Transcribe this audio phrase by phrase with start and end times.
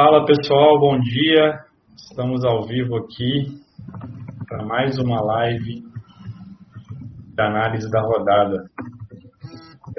[0.00, 1.58] Fala pessoal, bom dia.
[1.96, 3.60] Estamos ao vivo aqui
[4.46, 5.82] para mais uma live
[7.34, 8.70] de análise da rodada.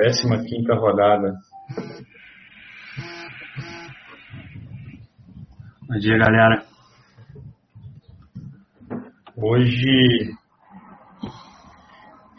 [0.01, 1.33] 15 quinta rodada.
[5.85, 6.63] Bom dia, galera.
[9.35, 10.31] Hoje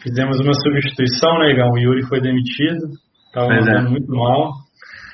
[0.03, 1.73] fizemos uma substituição, né, Igão?
[1.73, 2.89] O Yuri foi demitido.
[3.27, 3.83] Estava é.
[3.83, 4.55] muito mal.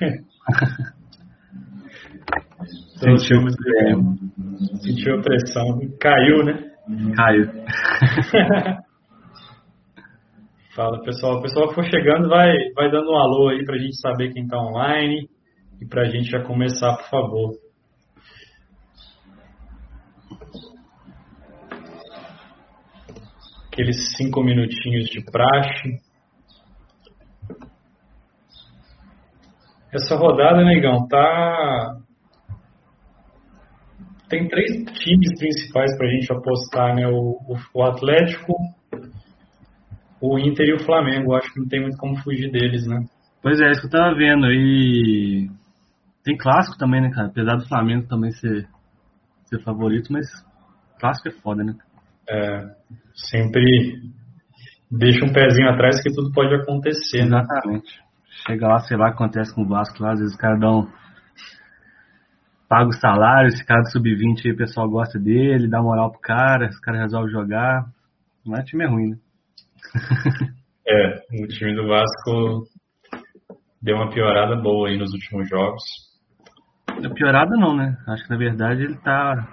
[3.06, 3.38] Sentiu,
[4.80, 5.78] Sentiu a pressão.
[6.00, 6.72] Caiu, né?
[7.14, 7.46] caiu.
[10.74, 11.38] Fala, pessoal.
[11.38, 14.48] O pessoal que for chegando, vai, vai dando um alô aí pra gente saber quem
[14.48, 15.30] tá online
[15.80, 17.52] e pra gente já começar, por favor.
[23.68, 26.00] Aqueles cinco minutinhos de praxe.
[29.92, 32.05] Essa rodada, negão, tá.
[34.28, 37.06] Tem três times principais pra gente apostar, né?
[37.06, 38.54] O, o, o Atlético,
[40.20, 41.34] o Inter e o Flamengo.
[41.34, 43.04] Acho que não tem muito como fugir deles, né?
[43.42, 44.46] Pois é, isso que eu tava vendo.
[44.50, 45.48] E
[46.24, 47.28] tem clássico também, né, cara?
[47.28, 48.66] Apesar do Flamengo também ser,
[49.44, 50.26] ser favorito, mas
[50.98, 51.74] clássico é foda, né?
[52.28, 52.64] É,
[53.14, 53.62] sempre
[54.90, 57.38] deixa um pezinho atrás que tudo pode acontecer, né?
[57.38, 58.00] Exatamente.
[58.46, 60.60] Chega lá, sei lá o que acontece com o Vasco lá, às vezes os caras
[60.60, 60.88] dão.
[62.68, 66.20] Paga o salário, esse cara do sub-20 aí, o pessoal gosta dele, dá moral pro
[66.20, 67.86] cara, os caras resolvem jogar.
[68.44, 69.16] Mas o time é ruim, né?
[70.88, 72.68] É, o time do Vasco
[73.82, 75.82] deu uma piorada boa aí nos últimos jogos.
[76.88, 77.96] É piorada não, né?
[78.06, 79.48] Acho que na verdade ele tá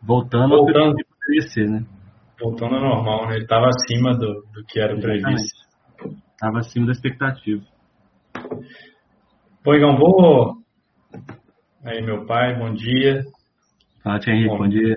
[0.00, 0.94] voltando ao Voltando.
[0.94, 1.84] que poderia ser, né?
[2.40, 3.34] Voltando ao normal, né?
[3.34, 5.66] Ele estava acima do, do que era previsto.
[6.38, 7.64] Tava acima da expectativa.
[9.64, 10.58] Bom, Igão, vou.
[11.88, 13.22] Aí, meu pai, bom dia.
[14.04, 14.58] Fala, Henrique, Bom.
[14.58, 14.94] bom dia.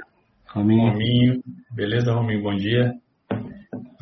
[0.49, 0.91] Rominho.
[0.91, 1.41] Rominho.
[1.73, 2.43] Beleza, Rominho?
[2.43, 2.91] Bom dia.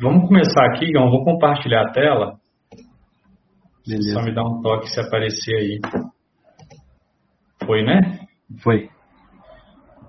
[0.02, 1.08] Vamos começar aqui, Igão.
[1.08, 2.34] Vou compartilhar a tela.
[3.86, 4.14] Beleza.
[4.14, 5.80] Só me dá um toque se aparecer aí.
[7.64, 8.18] Foi, né?
[8.60, 8.88] Foi.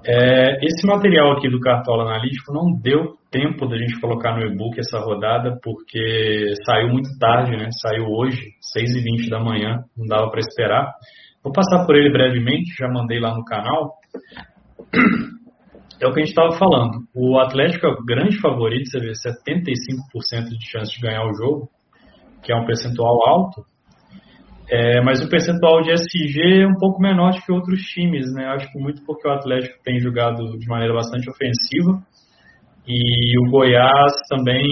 [0.04, 4.80] É, esse material aqui do Cartola Analítico não deu tempo da gente colocar no e-book
[4.80, 7.70] essa rodada, porque saiu muito tarde, né?
[7.80, 8.42] Saiu hoje,
[8.76, 10.92] 6h20 da manhã, não dava para esperar.
[11.44, 13.94] Vou passar por ele brevemente, já mandei lá no canal.
[16.02, 17.04] É o que a gente estava falando.
[17.16, 21.70] O Atlético é o grande favorito, você vê, 75% de chance de ganhar o jogo,
[22.44, 23.64] que é um percentual alto.
[24.68, 28.46] É, mas o percentual de SG é um pouco menor do que outros times, né?
[28.48, 32.02] Acho que muito porque o Atlético tem jogado de maneira bastante ofensiva
[32.88, 34.64] e o Goiás também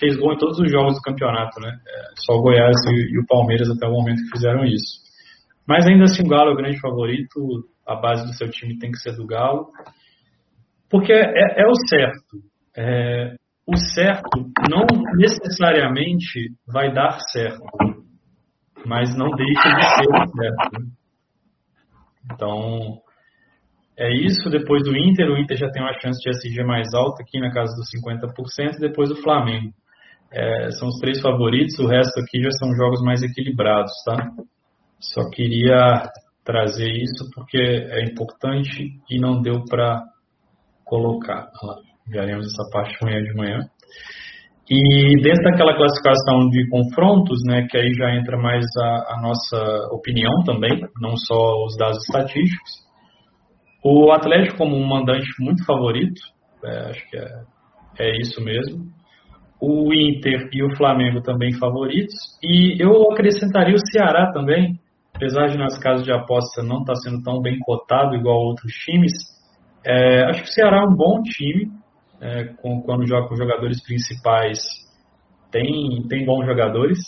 [0.00, 1.70] fez gol em todos os jogos do campeonato, né?
[1.70, 5.07] É, só o Goiás e, e o Palmeiras até o momento que fizeram isso.
[5.68, 8.90] Mas ainda assim o Galo é o grande favorito, a base do seu time tem
[8.90, 9.68] que ser do Galo,
[10.90, 12.38] porque é, é o certo.
[12.76, 13.34] É,
[13.66, 14.86] o certo não
[15.16, 17.62] necessariamente vai dar certo
[18.88, 20.86] mas não deixa de ser o certo.
[22.32, 23.00] Então,
[23.96, 24.48] é isso.
[24.50, 27.52] Depois do Inter, o Inter já tem uma chance de SG mais alta aqui na
[27.52, 29.72] casa dos 50%, e depois o Flamengo.
[30.30, 34.30] É, são os três favoritos, o resto aqui já são jogos mais equilibrados, tá?
[35.00, 36.02] Só queria
[36.44, 40.02] trazer isso porque é importante e não deu para
[40.84, 41.50] colocar.
[42.08, 43.58] Veremos essa parte amanhã de manhã.
[44.70, 49.88] E dentro daquela classificação de confrontos, né, que aí já entra mais a, a nossa
[49.92, 52.70] opinião também, não só os dados estatísticos,
[53.82, 56.20] o Atlético como um mandante muito favorito,
[56.62, 57.30] é, acho que é,
[57.98, 58.84] é isso mesmo,
[59.58, 64.78] o Inter e o Flamengo também favoritos, e eu acrescentaria o Ceará também,
[65.18, 69.12] apesar de nas casas de aposta não estar sendo tão bem cotado igual outros times,
[69.84, 71.72] é, acho que o Ceará é um bom time,
[72.20, 74.60] é, com, quando joga com jogadores principais,
[75.50, 76.98] tem, tem bons jogadores.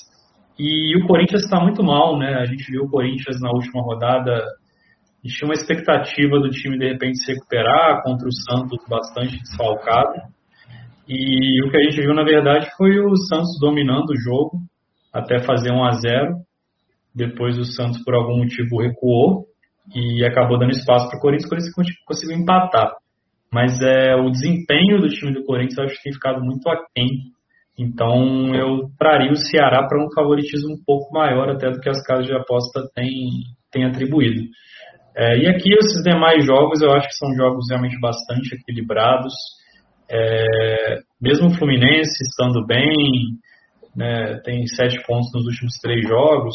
[0.58, 2.34] E o Corinthians está muito mal, né?
[2.34, 4.32] A gente viu o Corinthians na última rodada.
[4.32, 9.38] A gente tinha uma expectativa do time de repente se recuperar contra o Santos bastante
[9.38, 10.20] desfalcado.
[11.08, 14.58] E o que a gente viu, na verdade, foi o Santos dominando o jogo
[15.12, 16.49] até fazer 1 a 0
[17.26, 19.46] Depois o Santos, por algum motivo, recuou
[19.94, 21.46] e acabou dando espaço para o Corinthians.
[21.46, 22.92] O Corinthians conseguiu empatar
[23.52, 27.08] mas é, o desempenho do time do Corinthians eu acho que tem ficado muito aquém.
[27.76, 32.00] Então eu traria o Ceará para um favoritismo um pouco maior até do que as
[32.06, 33.28] casas de aposta têm,
[33.72, 34.42] têm atribuído.
[35.16, 39.34] É, e aqui esses demais jogos eu acho que são jogos realmente bastante equilibrados.
[40.08, 42.86] É, mesmo o Fluminense estando bem,
[43.96, 46.54] né, tem sete pontos nos últimos três jogos,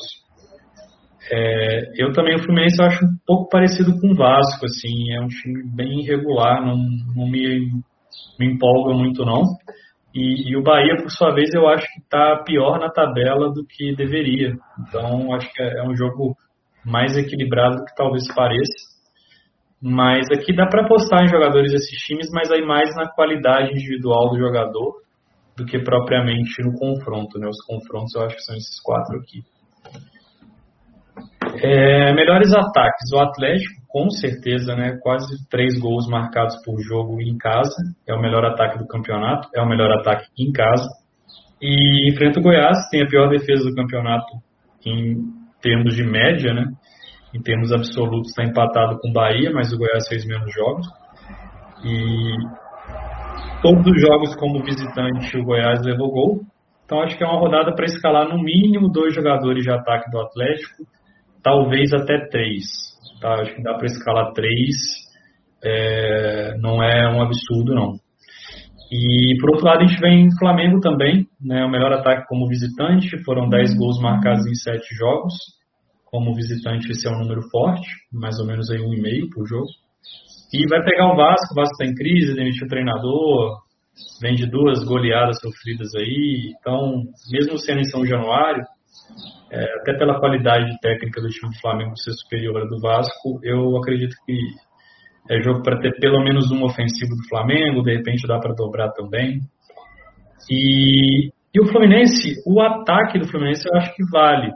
[1.32, 5.20] É, eu também, o Fluminense, eu acho um pouco parecido com o Vasco, assim, é
[5.20, 6.78] um time bem irregular, não,
[7.16, 7.72] não me,
[8.40, 9.44] me empolga muito não.
[10.14, 13.66] E, e, o Bahia, por sua vez, eu acho que está pior na tabela do
[13.66, 14.56] que deveria.
[14.80, 16.38] Então, acho que é, é um jogo
[16.86, 18.96] mais equilibrado do que talvez pareça.
[19.82, 24.30] Mas aqui dá para apostar em jogadores desses times, mas aí mais na qualidade individual
[24.30, 25.02] do jogador
[25.58, 27.38] do que propriamente no confronto.
[27.38, 27.48] Né?
[27.48, 29.44] Os confrontos eu acho que são esses quatro aqui.
[31.62, 33.12] É, melhores ataques.
[33.14, 37.76] O Atlético, com certeza, né, quase três gols marcados por jogo em casa.
[38.08, 39.50] É o melhor ataque do campeonato.
[39.56, 40.88] É o melhor ataque em casa.
[41.62, 44.28] E enfrenta o Goiás, tem a pior defesa do campeonato
[44.86, 45.18] em
[45.62, 46.66] termos de média, né?
[47.34, 50.88] Em termos absolutos, está empatado com o Bahia, mas o Goiás fez menos jogos.
[51.84, 52.36] E
[53.62, 56.42] todos os jogos como visitante, o Goiás levou gol.
[56.86, 60.20] Então acho que é uma rodada para escalar no mínimo dois jogadores de ataque do
[60.20, 60.86] Atlético
[61.46, 62.66] talvez até três.
[63.22, 63.36] Tá?
[63.36, 64.76] Acho que dá para escalar três,
[65.64, 67.94] é, não é um absurdo não.
[68.92, 73.24] E por outro lado a gente vem Flamengo também, né, o melhor ataque como visitante,
[73.24, 75.34] foram 10 gols marcados em 7 jogos.
[76.06, 79.46] Como visitante esse é um número forte, mais ou menos aí um e meio por
[79.48, 79.68] jogo.
[80.54, 83.60] E vai pegar o Vasco, o Vasco está em crise, demitiu o treinador,
[84.22, 86.54] vem de duas goleadas sofridas aí.
[86.58, 88.64] Então, mesmo sendo em São Januário,
[89.56, 93.78] é, até pela qualidade técnica do time do Flamengo ser superior à do Vasco, eu
[93.78, 94.38] acredito que
[95.30, 98.92] é jogo para ter pelo menos um ofensivo do Flamengo, de repente dá para dobrar
[98.92, 99.40] também.
[100.52, 104.52] E, e, o Fluminense, o ataque do Fluminense eu acho que vale.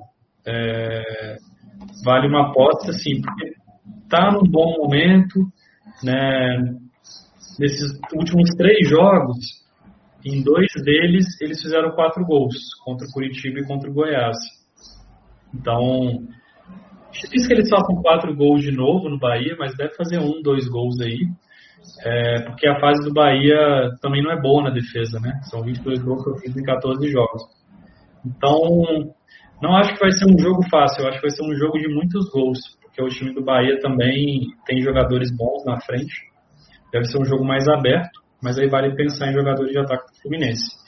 [0.45, 1.37] É,
[2.03, 3.53] vale uma aposta, sim, porque
[4.03, 5.39] está num bom momento,
[6.03, 6.57] né?
[7.57, 9.37] Nesses últimos três jogos,
[10.25, 14.58] em dois deles eles fizeram quatro gols, contra o Curitiba e contra o Goiás.
[15.53, 16.19] Então,
[17.11, 20.67] difícil que eles façam quatro gols de novo no Bahia, mas deve fazer um, dois
[20.67, 21.27] gols aí.
[22.05, 25.39] É, porque a fase do Bahia também não é boa na defesa, né?
[25.43, 27.43] São 22 gols que eu fiz em 14 jogos.
[28.25, 29.13] Então,
[29.61, 31.87] não acho que vai ser um jogo fácil, acho que vai ser um jogo de
[31.87, 36.29] muitos gols, porque o time do Bahia também tem jogadores bons na frente.
[36.91, 40.21] Deve ser um jogo mais aberto, mas aí vale pensar em jogadores de ataque do
[40.21, 40.79] Fluminense.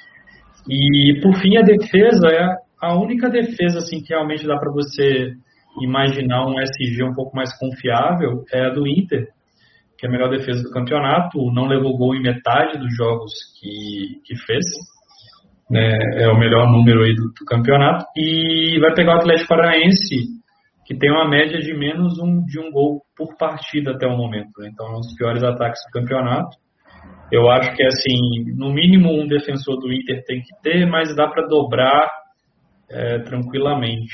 [0.69, 5.33] E, por fim, a defesa é a única defesa assim que realmente dá para você
[5.79, 9.27] imaginar um SG um pouco mais confiável é a do Inter,
[9.97, 14.19] que é a melhor defesa do campeonato, não levou gol em metade dos jogos que,
[14.25, 14.65] que fez.
[15.73, 18.03] É, é o melhor número aí do, do, campeonato.
[18.17, 20.27] E vai pegar o Atlético Paranaense,
[20.85, 24.51] que tem uma média de menos um, de um gol por partida até o momento.
[24.57, 24.69] Né?
[24.73, 26.57] Então é um dos piores ataques do campeonato.
[27.31, 31.27] Eu acho que assim, no mínimo um defensor do Inter tem que ter, mas dá
[31.29, 32.09] para dobrar
[32.91, 34.13] é, tranquilamente.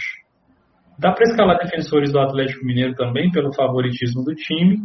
[0.97, 4.77] Dá para escalar defensores do Atlético Mineiro também, pelo favoritismo do time,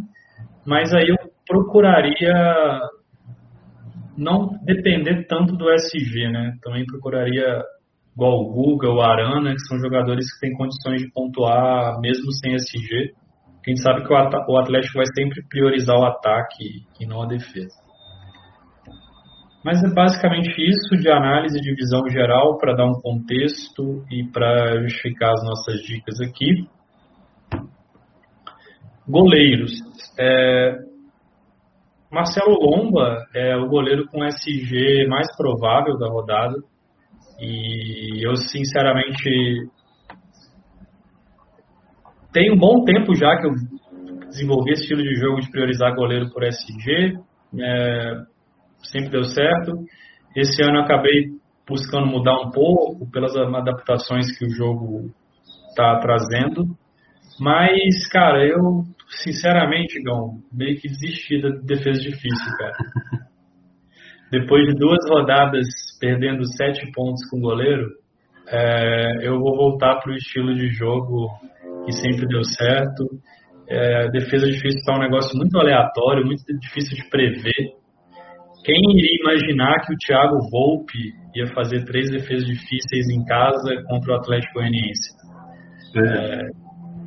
[0.66, 1.16] mas aí eu
[1.46, 2.80] procuraria
[4.16, 6.54] não depender tanto do SG, né?
[6.62, 7.62] Também procuraria
[8.14, 12.54] igual o Guga, o Arana, que são jogadores que têm condições de pontuar mesmo sem
[12.54, 13.14] SG.
[13.66, 17.74] Gente sabe que o Atlético vai sempre priorizar o ataque e não a defesa.
[19.64, 24.82] Mas é basicamente isso de análise de visão geral para dar um contexto e para
[24.82, 26.66] justificar as nossas dicas aqui.
[29.08, 29.72] Goleiros.
[30.18, 30.78] É,
[32.10, 36.56] Marcelo Lomba é o goleiro com SG mais provável da rodada.
[37.40, 39.70] E eu, sinceramente,
[42.32, 43.52] tem um bom tempo já que eu
[44.28, 47.18] desenvolvi esse estilo de jogo de priorizar goleiro por SG.
[47.60, 48.31] É,
[48.82, 49.72] sempre deu certo.
[50.36, 51.30] Esse ano acabei
[51.68, 55.10] buscando mudar um pouco pelas adaptações que o jogo
[55.68, 56.76] está trazendo.
[57.40, 62.76] Mas, cara, eu, sinceramente, Gão, meio que desisti da defesa difícil, cara.
[64.30, 65.66] Depois de duas rodadas
[66.00, 67.86] perdendo sete pontos com o goleiro,
[68.48, 71.28] é, eu vou voltar para o estilo de jogo
[71.84, 73.04] que sempre deu certo.
[73.68, 77.81] É, defesa difícil está um negócio muito aleatório, muito difícil de prever.
[78.64, 80.98] Quem iria imaginar que o Thiago Volpe
[81.34, 85.10] ia fazer três defesas difíceis em casa contra o Atlético Goianiense?
[85.96, 86.00] É.
[86.00, 86.48] É,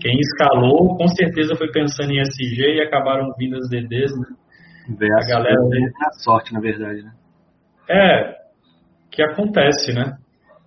[0.01, 5.07] quem escalou, com certeza foi pensando em SG e acabaram vindo as DDs, né?
[5.11, 7.11] a, a galera é a sorte, na verdade, né?
[7.89, 8.35] É,
[9.11, 10.17] que acontece, né?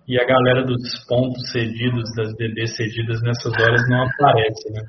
[0.07, 4.81] E a galera dos pontos cedidos, das DDs cedidas nessas horas não aparece, né?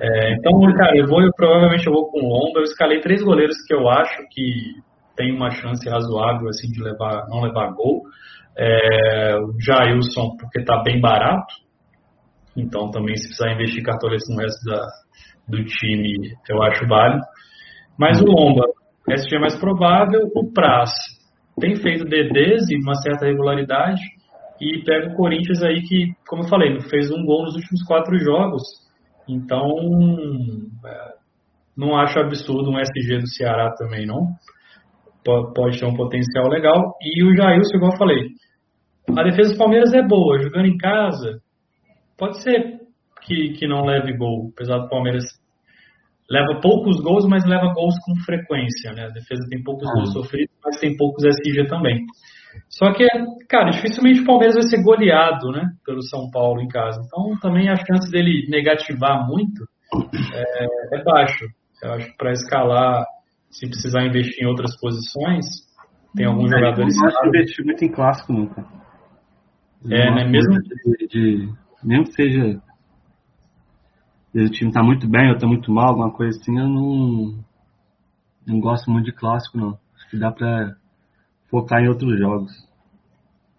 [0.00, 2.60] É, então, cara, eu vou, eu, provavelmente eu vou com o Lomba.
[2.60, 4.74] Eu escalei três goleiros que eu acho que
[5.18, 8.02] tem uma chance razoável assim de levar, não levar gol.
[8.56, 11.54] É, o Jailson, porque está bem barato.
[12.56, 14.86] Então também se precisar investir cartoletes no resto da,
[15.48, 17.24] do time, eu acho válido.
[17.98, 18.64] Mas o Lomba,
[19.10, 20.90] SG é mais provável, o Praz
[21.60, 24.00] tem feito DDs e uma certa regularidade
[24.60, 28.16] e pega o Corinthians aí que, como eu falei, fez um gol nos últimos quatro
[28.18, 28.62] jogos.
[29.28, 29.66] Então,
[30.84, 31.14] é,
[31.76, 34.28] não acho absurdo um SG do Ceará também, não.
[35.54, 36.94] Pode ter um potencial legal.
[37.00, 38.28] E o Jailson, igual eu falei,
[39.16, 41.40] a defesa do Palmeiras é boa, jogando em casa,
[42.16, 42.80] pode ser
[43.22, 45.24] que, que não leve gol, apesar do Palmeiras
[46.30, 49.06] leva poucos gols, mas leva gols com frequência, né?
[49.06, 49.92] A defesa tem poucos ah.
[49.94, 52.04] gols sofridos, mas tem poucos SG também.
[52.68, 53.06] Só que,
[53.48, 55.70] cara, dificilmente o Palmeiras vai ser goleado, né?
[55.84, 57.00] Pelo São Paulo em casa.
[57.06, 59.64] Então, também a chance dele negativar muito
[60.34, 61.46] é, é baixo.
[61.82, 63.04] Eu acho que para escalar,
[63.50, 65.46] se precisar investir em outras posições,
[66.14, 66.94] tem alguns é, jogadores.
[66.94, 68.64] Eu não acho investir muito em clássico nunca.
[69.84, 70.24] É, né?
[70.28, 70.54] Mesmo.
[70.60, 71.52] De, de,
[71.82, 72.60] mesmo que seja
[74.34, 77.44] o time tá muito bem ou tá muito mal, alguma coisa assim, eu não,
[78.46, 79.78] não gosto muito de clássico, não.
[79.96, 80.76] Acho que dá pra
[81.50, 82.52] focar em outros jogos.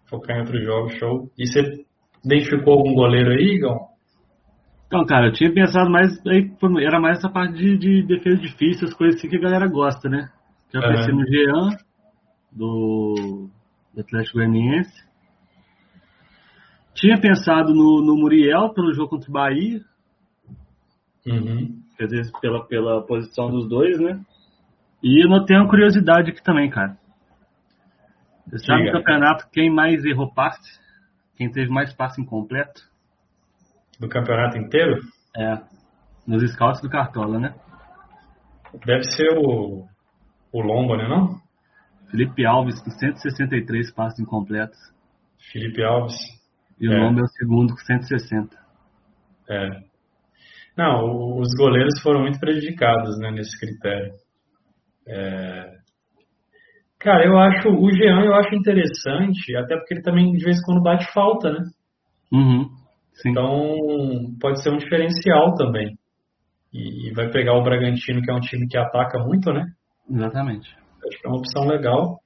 [0.07, 1.31] Focar em outros jogos, show.
[1.37, 1.85] E você
[2.23, 3.88] identificou algum goleiro aí, Igão?
[4.89, 6.51] Então, cara, eu tinha pensado mais, aí,
[6.83, 10.09] era mais essa parte de, de defesa difícil, as coisas assim que a galera gosta,
[10.09, 10.31] né?
[10.71, 11.19] Que eu pensei uhum.
[11.19, 11.77] no Jean,
[12.51, 13.49] do,
[13.93, 15.07] do Atlético Goianiense.
[16.95, 19.79] Tinha pensado no, no Muriel pelo jogo contra o Bahia,
[21.25, 21.81] Uhum.
[21.97, 24.19] Quer dizer, pela, pela posição dos dois, né?
[25.03, 26.97] E eu notei uma curiosidade aqui também, cara.
[28.47, 30.79] Você sabe no campeonato quem mais errou passe?
[31.35, 32.81] Quem teve mais passe incompleto?
[33.99, 34.99] Do campeonato inteiro?
[35.35, 35.57] É.
[36.25, 37.55] Nos scouts do Cartola, né?
[38.85, 39.85] Deve ser o,
[40.53, 41.39] o Lomba, né não?
[42.09, 44.77] Felipe Alves com 163 passes incompletos.
[45.51, 46.15] Felipe Alves.
[46.79, 46.97] E o é.
[46.97, 48.55] Lomba é o segundo com 160.
[49.49, 49.89] É.
[50.77, 54.13] Não, os goleiros foram muito prejudicados né, nesse critério.
[55.07, 55.79] É...
[56.99, 60.61] Cara, eu acho o Jean eu acho interessante, até porque ele também de vez em
[60.63, 61.65] quando bate falta, né?
[62.31, 62.69] Uhum,
[63.25, 63.75] então
[64.39, 65.97] pode ser um diferencial também.
[66.73, 69.65] E vai pegar o Bragantino, que é um time que ataca muito, né?
[70.09, 70.69] Exatamente.
[71.07, 72.19] Acho que é uma opção legal.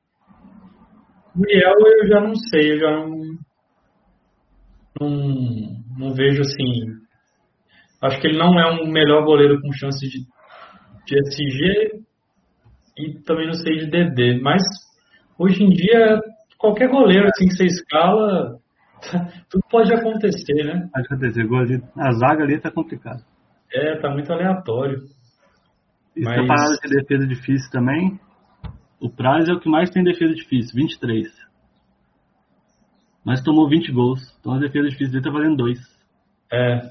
[1.35, 3.19] O Muriel eu já não sei, eu já não,
[5.00, 5.09] não,
[5.97, 7.03] não vejo assim
[8.03, 10.25] Acho que ele não é um melhor goleiro com chance de,
[11.05, 12.03] de SG
[12.97, 14.41] e também não sei de DD.
[14.41, 14.62] Mas
[15.39, 16.19] hoje em dia,
[16.57, 18.59] qualquer goleiro assim que você escala,
[19.50, 20.89] tudo pode acontecer, né?
[20.93, 21.83] Pode acontecer.
[21.98, 23.24] A zaga ali tá complicada.
[23.72, 25.00] É, tá muito aleatório.
[26.15, 26.48] E Mas...
[26.48, 28.19] parada de defesa difícil também.
[29.00, 31.27] O Praz é o que mais tem defesa difícil, 23.
[33.25, 34.22] Mas tomou 20 gols.
[34.39, 35.79] Então a defesa difícil dele tá valendo 2.
[36.51, 36.81] É,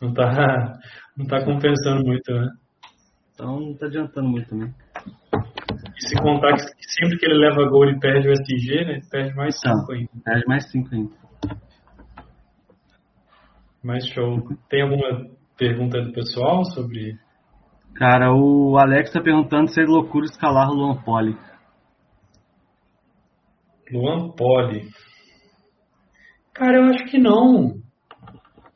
[0.00, 0.78] não tá,
[1.16, 2.48] não tá compensando muito, né?
[3.34, 4.72] Então não tá adiantando muito também.
[5.96, 6.62] E se contar que
[7.00, 8.92] sempre que ele leva gol ele perde o SG, né?
[8.92, 10.10] Ele perde mais 5 então, ainda.
[10.24, 11.22] Perde mais 5 ainda.
[13.82, 14.38] Mais show.
[14.68, 17.16] Tem alguma pergunta do pessoal sobre.
[17.94, 21.36] Cara, o Alex tá perguntando se é loucura escalar o Luan Poli.
[23.92, 24.88] Luan Poli.
[26.54, 27.74] Cara, eu acho que não.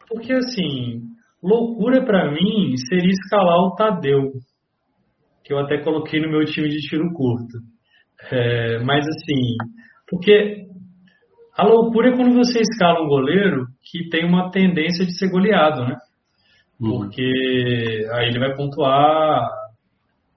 [0.08, 1.06] Porque assim,
[1.46, 4.32] Loucura para mim seria escalar o Tadeu,
[5.44, 7.58] que eu até coloquei no meu time de tiro curto.
[8.32, 9.54] É, mas assim,
[10.08, 10.66] porque
[11.56, 15.84] a loucura é quando você escala um goleiro que tem uma tendência de ser goleado,
[15.84, 15.96] né?
[16.80, 16.98] Uhum.
[16.98, 19.48] Porque aí ele vai pontuar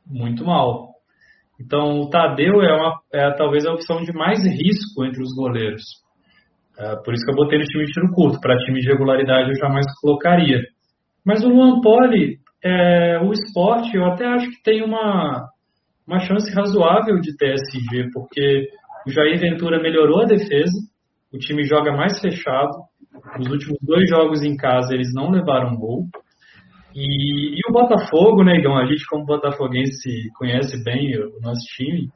[0.06, 0.90] muito mal.
[1.60, 5.84] Então o Tadeu é, uma, é talvez a opção de mais risco entre os goleiros.
[6.78, 8.40] É, por isso que eu botei no time de tiro curto.
[8.40, 10.62] Para time de regularidade eu jamais colocaria.
[11.26, 15.50] Mas o Luan Poli, é, o esporte, eu até acho que tem uma,
[16.08, 18.70] uma chance razoável de TSG, porque
[19.06, 20.78] o Jair Ventura melhorou a defesa,
[21.32, 22.72] o time joga mais fechado.
[23.38, 26.06] Nos últimos dois jogos em casa eles não levaram gol.
[26.94, 28.78] E, e o Botafogo, né, Igão?
[28.78, 32.10] A gente, como botafoguense, conhece bem o nosso time.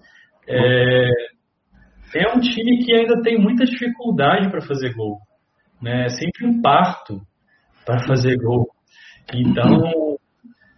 [0.47, 1.09] É,
[2.15, 5.19] é um time que ainda tem muita dificuldade para fazer gol.
[5.81, 6.05] Né?
[6.05, 7.21] É sempre um parto
[7.85, 8.67] para fazer gol.
[9.33, 10.17] Então,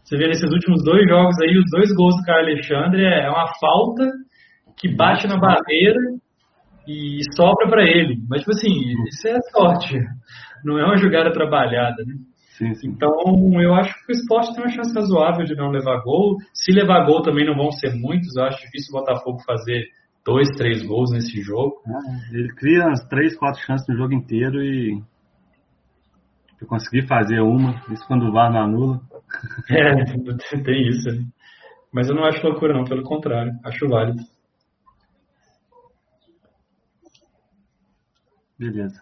[0.03, 3.47] você vê nesses últimos dois jogos aí, os dois gols do Caio Alexandre é uma
[3.59, 4.11] falta
[4.77, 5.99] que bate na barreira
[6.87, 8.17] e sobra para ele.
[8.29, 8.69] Mas, tipo assim,
[9.07, 9.99] isso é sorte.
[10.63, 12.15] Não é uma jogada trabalhada, né?
[12.57, 12.87] Sim, sim.
[12.87, 13.11] Então,
[13.59, 16.37] eu acho que o esporte tem uma chance razoável de não levar gol.
[16.53, 18.35] Se levar gol também não vão ser muitos.
[18.35, 19.83] Eu acho difícil o Botafogo fazer
[20.25, 21.81] dois, três gols nesse jogo.
[22.31, 24.99] ele cria umas três, quatro chances no jogo inteiro e
[26.59, 29.01] Eu consegui fazer uma, isso quando o VAR não anula.
[29.69, 31.09] É, tem isso.
[31.09, 31.25] Né?
[31.91, 34.21] Mas eu não acho loucura, não, pelo contrário, acho válido.
[38.57, 39.01] Beleza.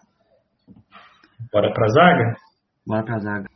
[1.52, 2.36] Bora pra zaga?
[2.86, 3.48] Bora pra zaga.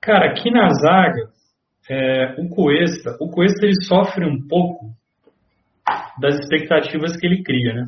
[0.00, 1.30] Cara, aqui na zaga,
[1.88, 4.94] é, o Cuesta, o Cuesta ele sofre um pouco
[6.20, 7.86] das expectativas que ele cria, né?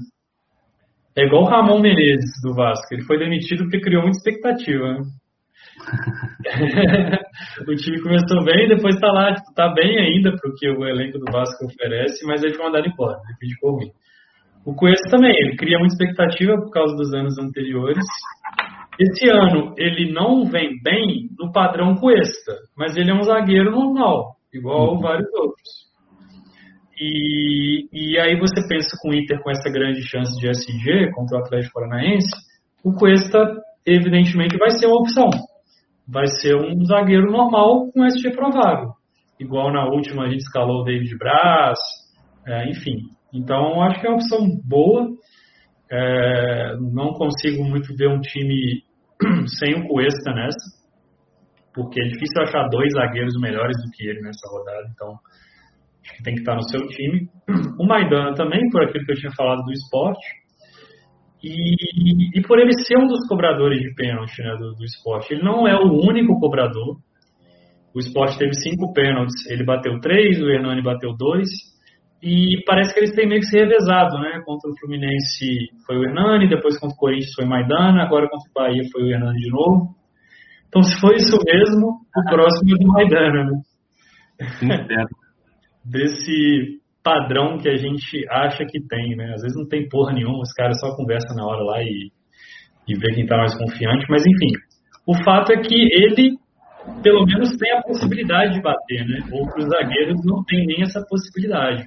[1.16, 4.92] É igual o Ramon Menezes do Vasco, ele foi demitido porque criou muita expectativa.
[4.92, 5.00] Né?
[7.68, 11.30] o time começou bem, depois tá lá, tipo, tá bem ainda porque o elenco do
[11.30, 13.34] Vasco oferece, mas eles mandaram embora, né?
[13.40, 13.92] ficou ruim.
[14.66, 18.04] O Cuesta também, ele cria muita expectativa por causa dos anos anteriores.
[18.98, 24.34] Esse ano ele não vem bem no padrão Cuesta, mas ele é um zagueiro normal,
[24.52, 25.00] igual uhum.
[25.00, 25.86] vários outros.
[27.00, 31.38] E, e aí você pensa com o Inter com essa grande chance de SG contra
[31.38, 32.30] o Atlético Paranaense,
[32.82, 33.38] o Cuesta
[33.86, 35.30] evidentemente vai ser uma opção.
[36.08, 38.94] Vai ser um zagueiro normal com SG provável.
[39.38, 41.78] Igual na última a gente escalou o David Braz,
[42.46, 43.15] é, enfim.
[43.36, 45.08] Então, acho que é uma opção boa.
[45.90, 48.82] É, não consigo muito ver um time
[49.58, 50.58] sem o Cuesta nessa,
[51.72, 54.88] porque é difícil achar dois zagueiros melhores do que ele nessa rodada.
[54.92, 55.14] Então,
[56.02, 57.28] acho que tem que estar no seu time.
[57.78, 60.26] O Maidana também, por aquilo que eu tinha falado do esporte.
[61.44, 65.34] E, e por ele ser um dos cobradores de pênalti né, do, do esporte.
[65.34, 66.96] Ele não é o único cobrador.
[67.94, 71.48] O esporte teve cinco pênaltis, ele bateu três, o Hernani bateu dois.
[72.22, 74.40] E parece que eles têm meio que se revezado, né?
[74.44, 78.50] Contra o Fluminense foi o Hernani, depois contra o Corinthians foi o Maidana, agora contra
[78.50, 79.94] o Bahia foi o Hernani de novo.
[80.68, 83.60] Então, se foi isso mesmo, o próximo é do Maidana, né?
[85.84, 89.34] Desse padrão que a gente acha que tem, né?
[89.34, 92.10] Às vezes não tem porra nenhuma, os caras só conversam na hora lá e,
[92.88, 94.52] e vê quem tá mais confiante, mas enfim.
[95.06, 96.36] O fato é que ele,
[97.02, 99.20] pelo menos, tem a possibilidade de bater, né?
[99.30, 101.84] Outros zagueiros não têm nem essa possibilidade.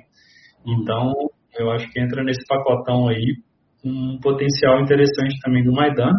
[0.66, 1.14] Então,
[1.58, 3.36] eu acho que entra nesse pacotão aí
[3.84, 6.14] um potencial interessante também do Maidan.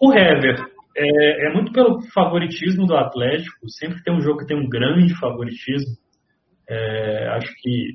[0.00, 0.56] O Hever
[0.96, 3.68] é, é, muito pelo favoritismo do Atlético.
[3.68, 5.94] Sempre tem um jogo que tem um grande favoritismo.
[6.68, 7.94] É, acho que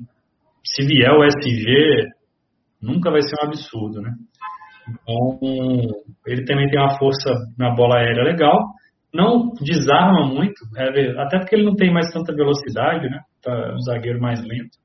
[0.64, 2.08] se vier o SG,
[2.80, 4.10] nunca vai ser um absurdo, né?
[4.88, 5.38] Então,
[6.26, 8.58] ele também tem uma força na bola aérea legal.
[9.12, 10.54] Não desarma muito,
[11.18, 13.20] até porque ele não tem mais tanta velocidade, né?
[13.44, 14.78] Tá um zagueiro mais lento.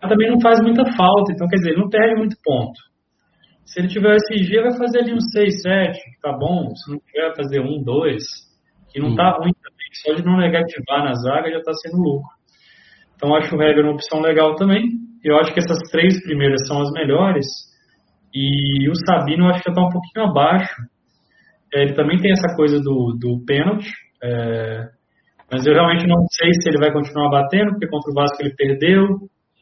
[0.00, 2.78] Mas também não faz muita falta, então quer dizer, ele não perde muito ponto.
[3.64, 6.74] Se ele tiver SG, vai fazer ali um 6, 7, tá bom.
[6.74, 8.22] Se não tiver, vai fazer um, 2,
[8.92, 9.82] que não tá ruim também.
[10.04, 12.28] Só de não negativar na zaga já tá sendo lucro.
[13.14, 14.88] Então acho o Heger uma opção legal também.
[15.22, 17.46] Eu acho que essas três primeiras são as melhores.
[18.34, 20.74] E o Sabino eu acho que já tá um pouquinho abaixo.
[21.72, 23.90] É, ele também tem essa coisa do, do pênalti.
[24.22, 24.88] É,
[25.52, 28.54] mas eu realmente não sei se ele vai continuar batendo, porque contra o Vasco ele
[28.56, 29.06] perdeu.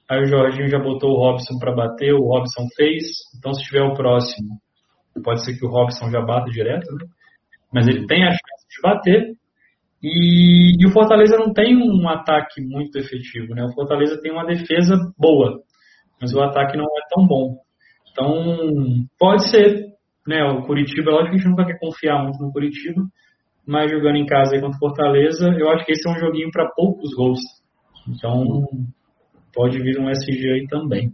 [0.09, 3.03] Aí o Jorginho já botou o Robson para bater, o Robson fez.
[3.37, 4.61] Então, se tiver o próximo,
[5.24, 7.07] pode ser que o Robson já bata direto, né?
[7.74, 9.33] Mas ele tem a chance de bater.
[10.00, 13.64] E, e, o Fortaleza não tem um ataque muito efetivo, né?
[13.64, 15.61] O Fortaleza tem uma defesa boa,
[16.20, 17.57] mas o ataque não é tão bom.
[18.12, 19.87] Então, pode ser,
[20.26, 20.44] né?
[20.44, 23.03] O Curitiba, lógico que a gente nunca quer confiar muito no Curitiba,
[23.70, 26.68] mas jogando em casa aí contra Fortaleza, eu acho que esse é um joguinho para
[26.74, 27.38] poucos gols.
[28.09, 28.66] Então,
[29.54, 31.09] pode vir um SG aí também.
[31.09, 31.12] O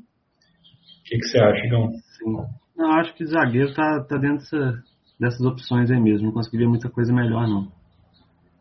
[1.04, 1.92] que, que você acha, Igão?
[1.92, 2.36] Sim.
[2.74, 4.82] Não, acho que zagueiro tá, tá dentro dessa,
[5.20, 6.28] dessas opções aí mesmo.
[6.28, 7.70] Não consegui ver muita coisa melhor, não.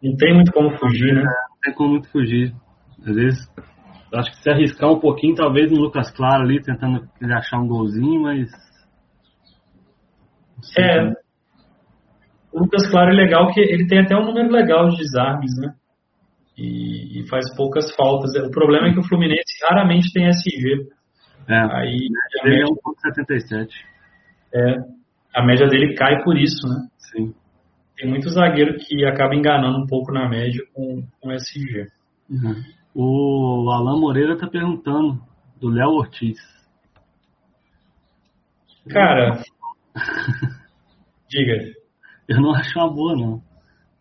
[0.03, 1.23] Não tem muito como fugir, né?
[1.23, 2.53] Não tem como muito fugir.
[2.99, 3.51] Às vezes,
[4.13, 8.21] acho que se arriscar um pouquinho, talvez no Lucas Claro ali, tentando achar um golzinho,
[8.21, 8.49] mas.
[10.77, 11.24] É,
[12.55, 15.75] o Lucas Claro é legal que ele tem até um número legal de desarmes, né?
[16.57, 18.31] E, e, faz poucas faltas.
[18.33, 20.87] O problema é que o Fluminense raramente tem SG.
[21.49, 22.07] É, Aí,
[22.41, 23.67] a média, é 1,77.
[24.53, 24.75] É,
[25.35, 26.87] a média dele cai por isso, né?
[26.97, 27.33] Sim.
[27.97, 31.87] Tem muito zagueiro que acaba enganando um pouco na média com, com SG.
[32.29, 32.63] Uhum.
[32.95, 35.21] O Alan Moreira tá perguntando
[35.59, 36.39] do Léo Ortiz.
[38.87, 39.43] Cara,
[41.29, 41.84] diga.
[42.27, 43.41] Eu não acho uma boa, não.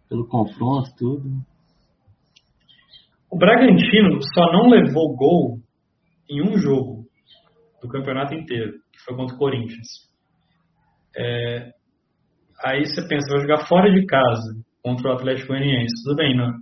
[0.08, 1.28] Pelo confronto, tudo.
[3.30, 5.58] O Bragantino só não levou gol
[6.30, 7.04] em um jogo
[7.82, 9.88] do campeonato inteiro, que foi contra o Corinthians.
[11.16, 11.72] É,
[12.64, 16.04] aí você pensa, vai jogar fora de casa contra o Atlético Goianiense.
[16.04, 16.52] Tudo bem, não,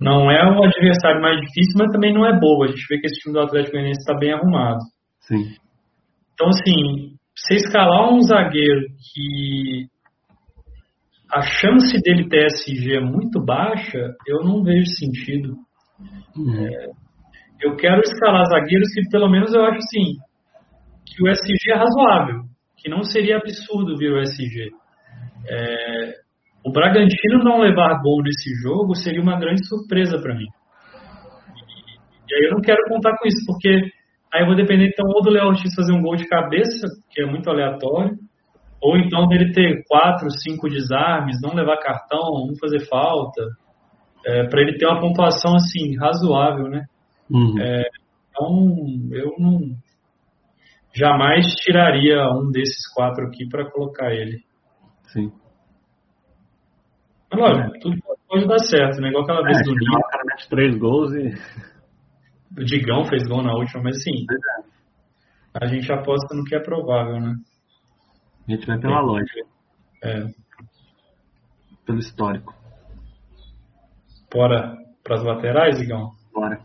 [0.00, 2.64] não é o adversário mais difícil, mas também não é bobo.
[2.64, 4.80] A gente vê que esse time do Atlético Goianiense está bem arrumado.
[5.20, 5.56] Sim.
[6.34, 9.88] Então, assim, você escalar um zagueiro que
[11.32, 15.56] a chance dele ter SG é muito baixa, eu não vejo sentido.
[16.36, 16.66] Uhum.
[16.66, 16.86] É,
[17.60, 20.16] eu quero escalar zagueiros que pelo menos eu acho assim,
[21.04, 22.42] que o SG é razoável,
[22.76, 24.70] que não seria absurdo vir o SG.
[25.48, 26.14] É,
[26.64, 30.46] o Bragantino não levar gol nesse jogo seria uma grande surpresa para mim.
[31.56, 33.68] E, e aí eu não quero contar com isso, porque
[34.32, 37.22] aí eu vou depender então ou do Léo Ortiz fazer um gol de cabeça, que
[37.22, 38.16] é muito aleatório,
[38.80, 43.42] ou então dele ter quatro, cinco desarmes, não levar cartão, não fazer falta,
[44.24, 46.84] é, para ele ter uma pontuação assim razoável, né?
[47.30, 47.58] Uhum.
[47.60, 47.82] É,
[48.30, 48.66] então
[49.12, 49.76] eu não
[50.94, 54.42] jamais tiraria um desses quatro aqui para colocar ele.
[55.08, 55.30] Sim.
[57.30, 57.96] Mas lógico, tudo
[58.28, 59.08] pode dar certo, né?
[59.08, 59.98] Igual aquela vez é, do Ninho.
[59.98, 61.34] O cara mete três gols e.
[62.58, 64.24] O Digão fez gol na última, mas sim.
[65.52, 67.34] A gente aposta no que é provável, né?
[68.48, 69.02] A gente vai pela é.
[69.02, 69.40] lógica.
[70.04, 70.24] É.
[71.84, 72.54] Pelo histórico.
[74.32, 76.12] Bora para as laterais, Digão?
[76.32, 76.58] Bora.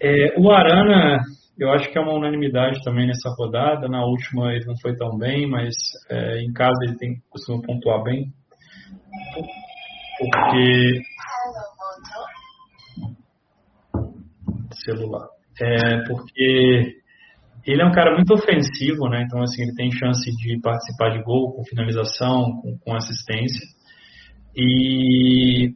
[0.00, 1.18] É, o Arana,
[1.58, 3.88] eu acho que é uma unanimidade também nessa rodada.
[3.88, 5.74] Na última ele não foi tão bem, mas
[6.08, 8.32] é, em casa ele tem, costuma pontuar bem.
[10.18, 11.02] Porque.
[14.84, 15.28] Celular.
[15.60, 17.00] É, porque
[17.66, 19.24] ele é um cara muito ofensivo, né?
[19.26, 23.66] Então, assim, ele tem chance de participar de gol com finalização, com, com assistência.
[24.56, 25.74] E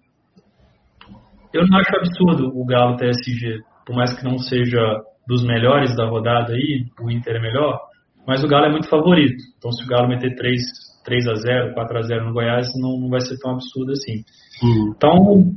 [1.53, 4.81] eu não acho absurdo o Galo TSG, por mais que não seja
[5.26, 7.79] dos melhores da rodada aí, o Inter é melhor,
[8.26, 9.42] mas o Galo é muito favorito.
[9.59, 10.62] Então, se o Galo meter 3,
[11.05, 14.22] 3 a 0 4 a 0 no Goiás, não, não vai ser tão absurdo assim.
[14.62, 14.92] Uhum.
[14.96, 15.55] Então,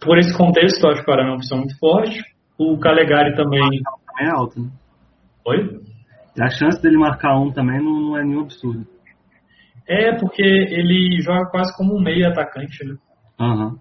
[0.00, 2.22] por esse contexto, eu acho que o Arana é uma opção muito forte.
[2.56, 3.80] O Calegari também
[4.20, 4.70] é alto, né?
[5.46, 5.80] Oi?
[6.40, 8.86] A chance dele marcar um também não, não é nenhum absurdo.
[9.86, 12.96] É, porque ele joga quase como um meio atacante, né?
[13.40, 13.78] Uhum.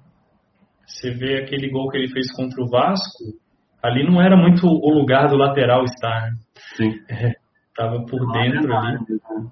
[0.86, 3.38] Você vê aquele gol que ele fez contra o Vasco,
[3.84, 6.38] ali não era muito o lugar do lateral estar, né?
[6.76, 6.93] Sim.
[7.10, 7.34] É,
[7.76, 8.97] tava por ah, dentro é ali.
[8.97, 9.52] Né?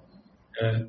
[0.60, 0.86] É.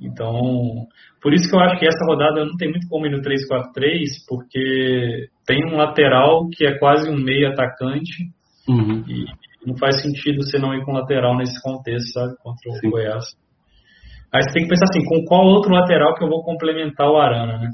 [0.00, 0.86] Então,
[1.22, 4.26] por isso que eu acho que essa rodada não tem muito como ir no 3-4-3,
[4.28, 8.30] porque tem um lateral que é quase um meio atacante
[8.68, 9.04] Uhum.
[9.08, 9.24] E
[9.66, 12.34] não faz sentido você não ir com lateral nesse contexto, sabe?
[12.42, 12.90] Contra o Sim.
[12.90, 13.24] Goiás.
[14.32, 17.18] Aí você tem que pensar assim, com qual outro lateral que eu vou complementar o
[17.18, 17.70] Arana, né?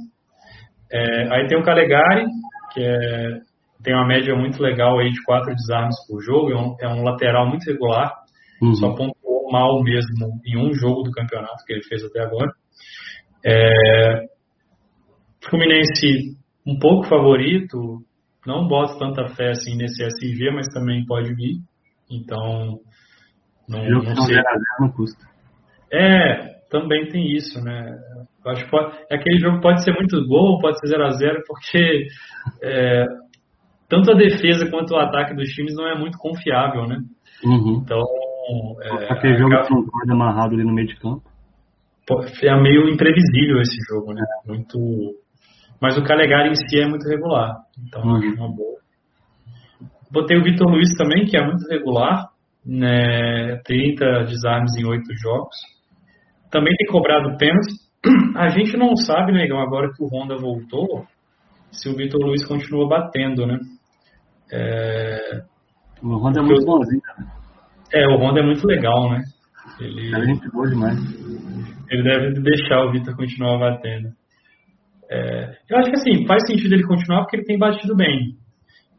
[0.91, 2.25] É, aí tem o Calegari,
[2.73, 3.41] que é,
[3.83, 7.05] tem uma média muito legal aí de quatro desarmes por jogo, é um, é um
[7.05, 8.13] lateral muito regular,
[8.61, 8.75] uhum.
[8.75, 12.51] só pontuou mal mesmo em um jogo do campeonato que ele fez até agora.
[13.45, 14.27] É,
[15.49, 18.03] Fluminense um pouco favorito,
[18.49, 21.59] não boto tanta fé assim nesse SG, mas também pode vir.
[22.11, 22.81] Então,
[23.69, 24.37] não, não, não sei.
[24.81, 25.23] não custa.
[25.93, 27.95] É, também tem isso, né?
[28.47, 32.07] acho que pode, aquele jogo pode ser muito gol, pode ser 0 a 0 porque
[32.63, 33.05] é,
[33.91, 36.97] tanto a defesa quanto o ataque dos times não é muito confiável, né?
[37.45, 37.83] Uhum.
[37.83, 38.03] Então,
[38.83, 39.69] é, aquele jogo acaba...
[39.69, 41.23] com corda amarrado ali no meio de campo.
[42.43, 44.23] É meio imprevisível esse jogo, né?
[44.47, 44.79] Muito
[45.81, 47.57] mas o Calegari em si é muito regular.
[47.87, 48.17] Então uhum.
[48.17, 48.79] acho uma boa.
[50.11, 52.29] Botei o Vitor Luiz também, que é muito regular.
[52.67, 55.57] Né, 30 desarmes em 8 jogos.
[56.51, 57.73] Também tem cobrado pênalti.
[58.37, 61.07] A gente não sabe, negão, agora que o Honda voltou,
[61.71, 63.59] se o Vitor Luiz continua batendo, né?
[64.53, 65.43] É...
[66.03, 67.27] O Honda é muito bonzinho, cara.
[67.93, 69.23] É, o Honda é muito legal, né?
[69.81, 70.15] Ele...
[70.15, 70.99] É gente boa demais.
[71.91, 74.11] Ele deve deixar o Vitor continuar batendo.
[75.11, 78.37] É, eu acho que assim, faz sentido ele continuar porque ele tem batido bem.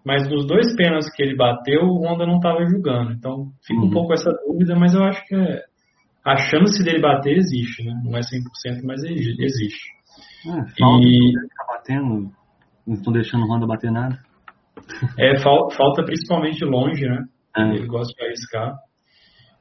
[0.06, 3.12] Mas dos dois pênaltis que ele bateu, o Honda não estava julgando.
[3.12, 3.88] Então fica uhum.
[3.88, 5.64] um pouco essa dúvida, mas eu acho que é,
[6.26, 7.94] a chance dele bater existe, né?
[8.04, 9.90] Não é 100%, mas existe.
[10.48, 11.34] É, falta e...
[11.56, 12.32] tá batendo,
[12.88, 14.18] não estão deixando o Honda bater nada.
[15.18, 17.26] É, falta principalmente longe, né?
[17.56, 17.62] É.
[17.76, 18.76] Ele gosta de arriscar.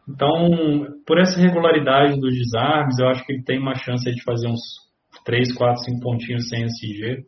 [0.08, 4.48] Então, por essa regularidade dos desarmes, eu acho que ele tem uma chance de fazer
[4.48, 4.87] uns
[5.28, 7.22] 3, 4, 5 pontinhos sem SG.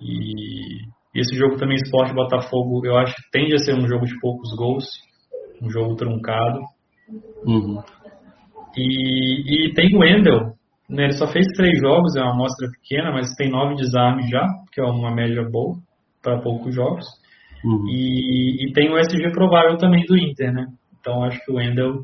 [0.00, 4.18] E esse jogo também, Esporte Botafogo, eu acho que tende a ser um jogo de
[4.18, 4.86] poucos gols,
[5.62, 6.58] um jogo truncado.
[7.46, 7.80] Uhum.
[8.76, 10.54] E, e tem o Wendel,
[10.90, 14.44] né, ele só fez três jogos, é uma amostra pequena, mas tem nove desarmes já,
[14.72, 15.76] que é uma média boa
[16.20, 17.06] para poucos jogos.
[17.64, 17.86] Uhum.
[17.88, 20.66] E, e, tem o SG provável também do Inter, né?
[20.98, 22.00] Então acho que o Wendel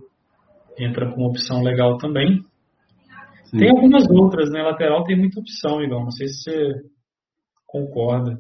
[0.79, 2.45] entra com uma opção legal também.
[3.51, 3.59] Sim.
[3.59, 4.63] Tem algumas outras, né?
[4.63, 6.05] Lateral tem muita opção, Igor.
[6.05, 6.73] Não sei se você
[7.67, 8.39] concorda.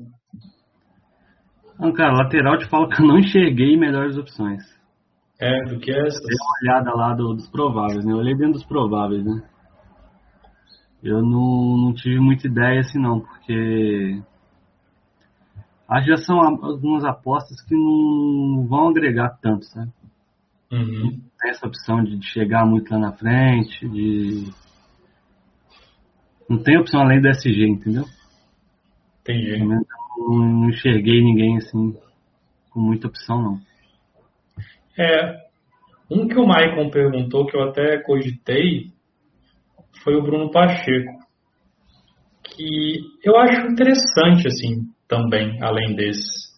[1.78, 4.62] Não, cara, lateral te falo que eu não enxerguei melhores opções.
[5.40, 6.20] É, do que essas?
[6.20, 8.12] Dei uma olhada lá do, dos prováveis, né?
[8.12, 9.42] Eu olhei dentro dos prováveis, né?
[11.02, 14.20] Eu não, não tive muita ideia assim não, porque
[15.88, 19.92] acho que já são algumas apostas que não vão agregar tanto, sabe?
[20.72, 21.22] Uhum.
[21.40, 24.52] Tem essa opção de chegar muito lá na frente, de.
[26.48, 28.04] Não tem opção além do SG, entendeu?
[29.20, 29.58] Entendi.
[29.58, 29.82] Não,
[30.18, 31.94] não enxerguei ninguém assim
[32.70, 33.60] com muita opção não.
[34.98, 35.48] É.
[36.10, 38.90] Um que o Maicon perguntou, que eu até cogitei,
[40.02, 41.12] foi o Bruno Pacheco.
[42.42, 46.48] Que eu acho interessante, assim, também, além desse.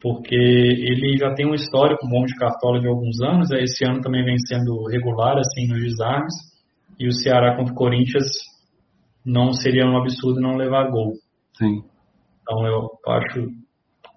[0.00, 3.62] Porque ele já tem um histórico bom de cartola de alguns anos, né?
[3.62, 6.34] esse ano também vem sendo regular, assim, nos desarmes.
[6.98, 8.26] E o Ceará contra o Corinthians
[9.28, 11.12] não seria um absurdo não levar gol.
[11.54, 11.84] Sim.
[12.40, 13.46] Então eu acho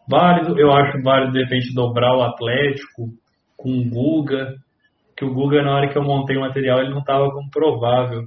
[0.09, 3.09] válido, eu acho válido de repente dobrar o Atlético
[3.57, 4.55] com o Guga,
[5.17, 8.23] que o Guga na hora que eu montei o material ele não estava como provável.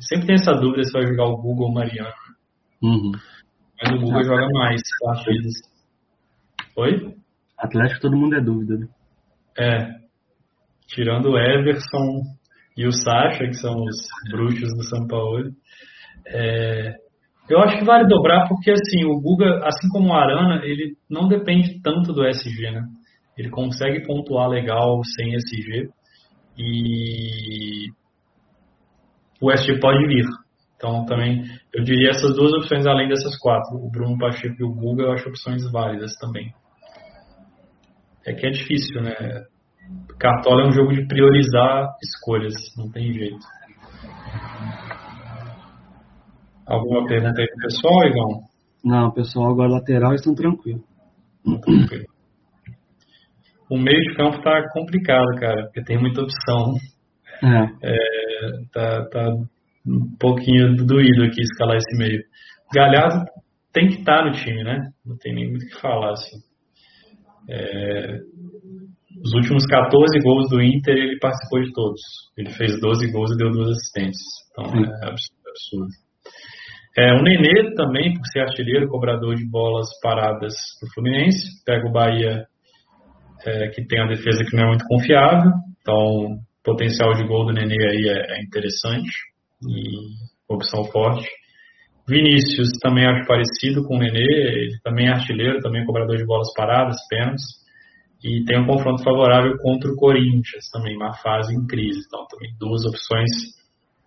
[0.00, 2.12] Sempre tem essa dúvida se vai jogar o Guga ou o Mariano.
[2.80, 3.12] Uhum.
[3.82, 5.52] Mas o Guga joga mais partidas.
[6.76, 7.14] Oi?
[7.58, 8.88] Atlético todo mundo é dúvida, né?
[9.58, 10.00] É.
[10.86, 12.22] Tirando o Everson
[12.76, 13.96] e o Sacha, que são os
[14.30, 15.50] bruxos do São Paulo.
[16.32, 16.94] É,
[17.48, 21.26] eu acho que vale dobrar porque assim, o Guga, assim como o Arana, ele não
[21.26, 22.82] depende tanto do SG, né?
[23.36, 25.88] Ele consegue pontuar legal sem SG.
[26.56, 27.88] E
[29.40, 30.26] o SG pode vir.
[30.76, 34.72] Então também eu diria essas duas opções além dessas quatro, o Bruno Pacheco e o
[34.72, 36.52] Guga, eu acho opções válidas também.
[38.26, 39.14] É que é difícil, né?
[40.18, 43.44] Cartola é um jogo de priorizar escolhas, não tem jeito.
[46.66, 48.40] Alguma pergunta aí pro pessoal, Igão?
[48.84, 50.82] Não, pessoal agora lateral estão tranquilos.
[51.44, 52.06] Tranquilo.
[53.70, 56.74] O meio de campo tá complicado, cara, porque tem muita opção.
[57.42, 57.88] É.
[57.88, 59.34] É, tá, tá
[59.86, 62.22] um pouquinho doído aqui escalar esse meio.
[62.74, 63.24] Galhardo
[63.72, 64.90] tem que estar tá no time, né?
[65.04, 66.38] Não tem nem muito o que falar, assim.
[67.48, 68.18] É,
[69.24, 72.00] os últimos 14 gols do Inter, ele participou de todos.
[72.36, 74.28] Ele fez 12 gols e deu duas assistências.
[74.50, 74.84] Então, Sim.
[74.84, 76.09] é absurdo.
[77.00, 81.64] É, o Nenê também, por ser artilheiro, cobrador de bolas paradas do Fluminense.
[81.64, 82.44] Pega o Bahia,
[83.46, 85.50] é, que tem a defesa que não é muito confiável.
[85.80, 89.10] Então, o potencial de gol do Nenê aí é, é interessante
[89.66, 91.26] e opção forte.
[92.06, 96.26] Vinícius também acho parecido com o Nenê, ele também é artilheiro, também é cobrador de
[96.26, 97.46] bolas paradas, pênaltis,
[98.22, 102.00] e tem um confronto favorável contra o Corinthians, também uma fase em crise.
[102.06, 103.30] Então, também duas opções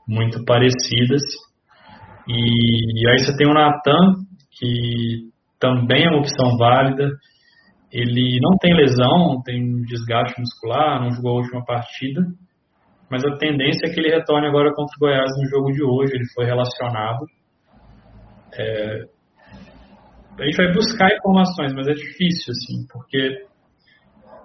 [0.07, 1.23] muito parecidas.
[2.27, 4.15] E, aí você tem o Natan,
[4.51, 7.09] que também é uma opção válida.
[7.91, 12.21] Ele não tem lesão, não tem desgaste muscular, não jogou a última partida,
[13.09, 16.13] mas a tendência é que ele retorne agora contra o Goiás no jogo de hoje.
[16.15, 17.25] Ele foi relacionado.
[18.53, 19.05] É,
[20.39, 23.45] a gente vai buscar informações, mas é difícil, assim, porque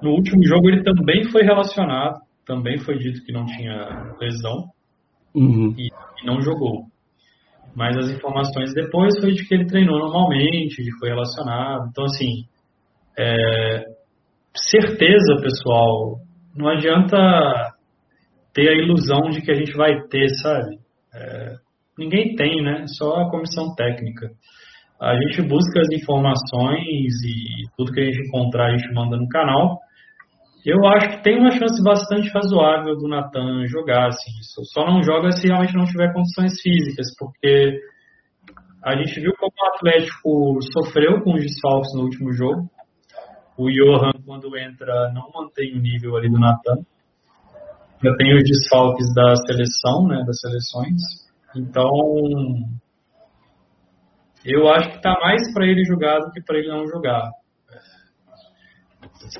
[0.03, 4.71] no último jogo ele também foi relacionado, também foi dito que não tinha lesão
[5.35, 5.75] uhum.
[5.77, 6.85] e, e, não jogou.
[7.79, 11.87] Mas as informações depois foi de que ele treinou normalmente, de foi relacionado.
[11.89, 12.43] Então, assim,
[13.17, 13.85] é,
[14.69, 16.17] certeza, pessoal,
[16.57, 17.17] não adianta
[18.53, 20.77] ter a ilusão de que a gente vai ter, sabe?
[21.15, 21.55] É,
[21.97, 22.85] ninguém tem, né?
[22.89, 24.29] Só a comissão técnica.
[25.01, 29.29] A gente busca as informações e tudo que a gente encontrar a gente manda no
[29.29, 29.79] canal.
[30.69, 34.31] Eu acho que tem uma chance bastante razoável do Natan jogar, assim.
[34.75, 37.81] Só não joga se realmente não tiver condições físicas, porque
[38.85, 42.69] a gente viu como o Atlético sofreu com os desfalques no último jogo.
[43.57, 46.85] O Johan, quando entra, não mantém o nível ali do Natan
[48.03, 51.03] já tem os desfalques da seleção, né, das seleções.
[51.57, 51.91] Então,
[54.45, 57.29] eu acho que está mais para ele jogar do que para ele não jogar.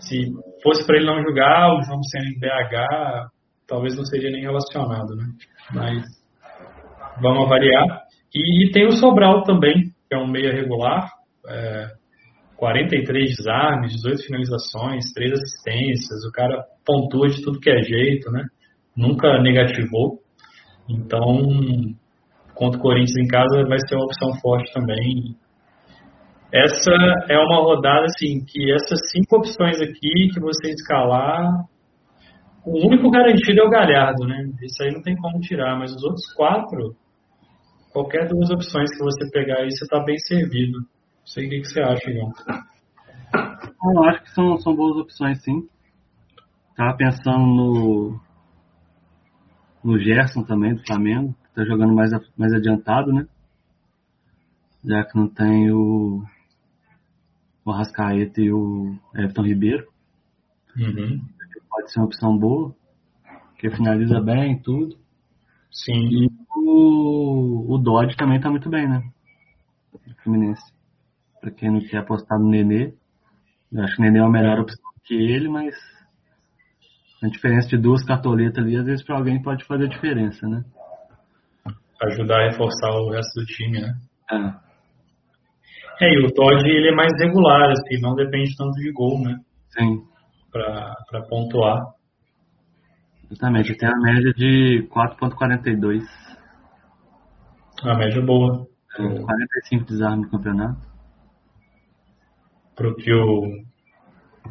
[0.01, 3.31] Se fosse para ele não jogar, o João sendo em BH,
[3.67, 5.25] talvez não seria nem relacionado, né?
[5.73, 6.03] Mas
[7.21, 8.03] vamos avaliar.
[8.35, 11.09] E, tem o Sobral também, que é um meia regular.
[11.47, 11.99] É,
[12.57, 18.45] 43 desarmes, 18 finalizações, 3 assistências, o cara pontua de tudo que é jeito, né?
[18.97, 20.19] Nunca negativou.
[20.89, 21.23] Então,
[22.55, 25.37] contra o Corinthians em casa vai ser uma opção forte também.
[26.53, 26.93] Essa
[27.29, 31.65] é uma rodada assim que essas cinco opções aqui que você escalar,
[32.65, 34.51] o único garantido é o Galhardo, né?
[34.63, 36.97] Isso aí não tem como tirar, mas os outros quatro,
[37.93, 40.79] qualquer duas opções que você pegar aí, você está bem servido.
[40.79, 42.33] Não sei o que, você acha, João.
[43.95, 45.69] Eu acho que são, são boas opções, sim.
[46.77, 48.21] Tava pensando no.
[49.83, 53.27] No Gerson também, do Flamengo, que tá jogando mais, mais adiantado, né?
[54.85, 56.23] Já que não tem o.
[57.69, 59.87] O Rascaeta e o Everton Ribeiro.
[60.75, 61.21] Uhum.
[61.69, 62.75] Pode ser uma opção boa.
[63.59, 64.97] Que finaliza bem e tudo.
[65.71, 66.09] Sim.
[66.09, 69.03] E o, o Dodge também tá muito bem, né?
[69.93, 70.63] Do Fluminense.
[71.43, 72.95] Pra quem não quer apostar no Nenê.
[73.71, 75.75] Eu acho que o Nenê é a melhor opção que ele, mas
[77.23, 80.65] a diferença de duas cartoletas ali, às vezes para alguém pode fazer diferença, né?
[82.01, 83.99] Ajudar a reforçar o resto do time, né?
[84.31, 84.68] É.
[86.01, 89.37] É, e o Todd ele é mais regular, assim, não depende tanto de gol, né?
[89.71, 90.03] Sim.
[90.53, 91.83] Pra, pra pontuar.
[93.31, 96.03] Exatamente, tem a média de 4.42.
[97.83, 98.67] A média boa.
[98.99, 100.81] É, 45 desarme no campeonato.
[102.75, 103.43] Pro que o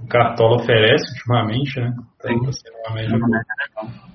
[0.09, 1.93] Cartola oferece ultimamente, né?
[2.21, 2.51] Sim.
[2.51, 3.37] sendo uma média É uma boa.
[3.37, 4.07] média legal.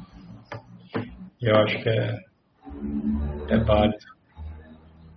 [1.42, 2.18] Eu acho que é,
[3.48, 3.96] é válido.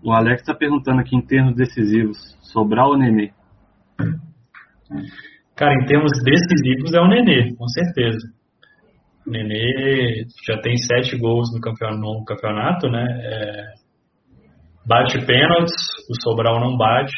[0.05, 2.17] O Alex está perguntando aqui em termos decisivos,
[2.53, 3.31] Sobral ou Nenê?
[5.55, 8.19] Cara, em termos decisivos é o Nenê, com certeza.
[9.25, 13.03] O Nenê já tem sete gols no campeonato, né?
[13.03, 13.73] É,
[14.85, 15.73] bate pênaltis,
[16.07, 17.15] o Sobral não bate.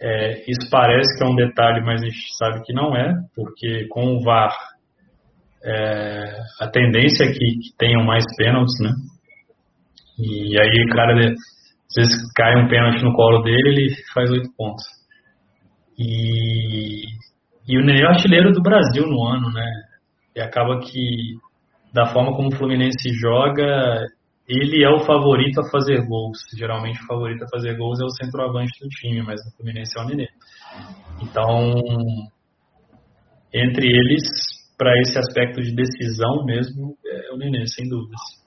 [0.00, 3.88] É, isso parece que é um detalhe, mas a gente sabe que não é, porque
[3.88, 4.54] com o VAR
[5.64, 8.92] é, a tendência é que, que tenham mais pênaltis, né?
[10.18, 11.14] E aí o cara,
[11.92, 14.82] às vezes cai um pênalti no colo dele, ele faz oito pontos.
[15.98, 17.02] E,
[17.68, 19.66] e o Nenê é o artilheiro do Brasil no ano, né?
[20.34, 21.36] E acaba que,
[21.92, 24.06] da forma como o Fluminense joga,
[24.48, 26.38] ele é o favorito a fazer gols.
[26.56, 30.02] Geralmente o favorito a fazer gols é o centroavante do time, mas no Fluminense é
[30.02, 30.28] o Nenê.
[31.20, 31.74] Então,
[33.52, 34.22] entre eles,
[34.78, 38.41] para esse aspecto de decisão mesmo, é o Nenê, sem dúvidas.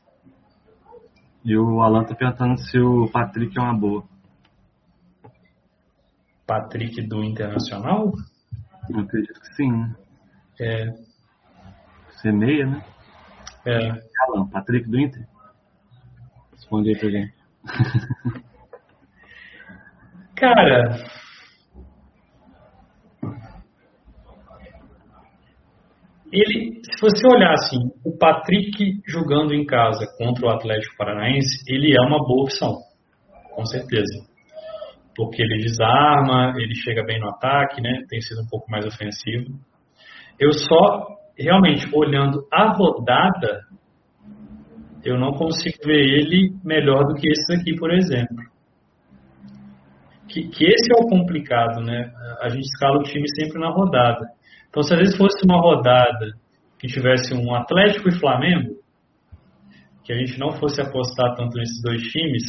[1.45, 4.03] E o Alan tá perguntando se o Patrick é uma boa.
[6.47, 8.11] Patrick do Internacional?
[8.89, 9.95] Eu acredito que sim, né?
[10.59, 10.93] É,
[12.21, 12.83] Ser meia, né?
[13.65, 13.89] é,
[14.21, 15.27] Alan, Patrick do Inter?
[16.53, 17.33] Responde aí pra gente.
[20.35, 21.05] Cara,
[26.35, 31.95] ele, se você olhar assim, o Patrick jogando em casa contra o Atlético Paranaense, ele
[31.95, 32.73] é uma boa opção,
[33.53, 34.25] com certeza.
[35.15, 38.01] Porque ele desarma, ele chega bem no ataque, né?
[38.09, 39.53] Tem sido um pouco mais ofensivo.
[40.37, 43.61] Eu só, realmente, olhando a rodada,
[45.05, 48.43] eu não consigo ver ele melhor do que esse daqui, por exemplo.
[50.27, 52.11] Que, que esse é o complicado, né?
[52.41, 54.25] A gente escala o time sempre na rodada.
[54.75, 56.33] Então, se às vezes fosse uma rodada
[56.77, 58.75] que tivesse um Atlético e Flamengo,
[60.03, 62.43] que a gente não fosse apostar tanto nesses dois times,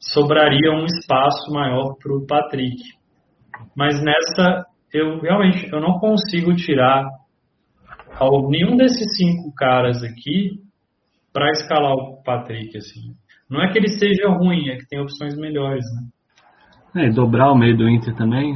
[0.00, 2.82] sobraria um espaço maior para o Patrick.
[3.76, 7.06] Mas nessa, eu realmente eu não consigo tirar
[8.48, 10.58] nenhum desses cinco caras aqui
[11.30, 12.74] para escalar o Patrick.
[12.78, 13.14] Assim.
[13.50, 15.84] Não é que ele seja ruim, é que tem opções melhores.
[16.94, 17.04] Né?
[17.04, 18.54] É, dobrar o meio do Inter também,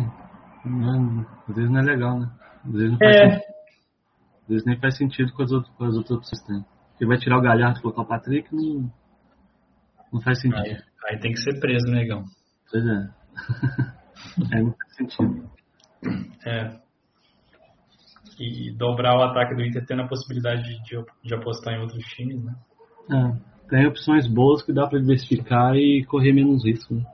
[0.65, 2.40] né, às vezes não é legal, né?
[2.65, 3.31] Às vezes não faz É.
[3.31, 3.51] sentido.
[4.43, 6.65] Às vezes nem faz sentido com as outras, com as outras opções que tem.
[6.91, 8.91] Porque vai tirar o Galhardo e colocar o Patrick, não,
[10.13, 10.61] não faz sentido.
[10.61, 12.25] Aí, aí tem que ser preso, negão.
[12.71, 13.09] Pois é.
[14.55, 15.51] Aí não faz sentido.
[16.47, 16.79] É.
[18.39, 22.03] E dobrar o ataque do Inter tendo a possibilidade de, de, de apostar em outros
[22.07, 22.55] times, né?
[23.11, 27.05] É, tem opções boas que dá pra diversificar e correr menos risco, né?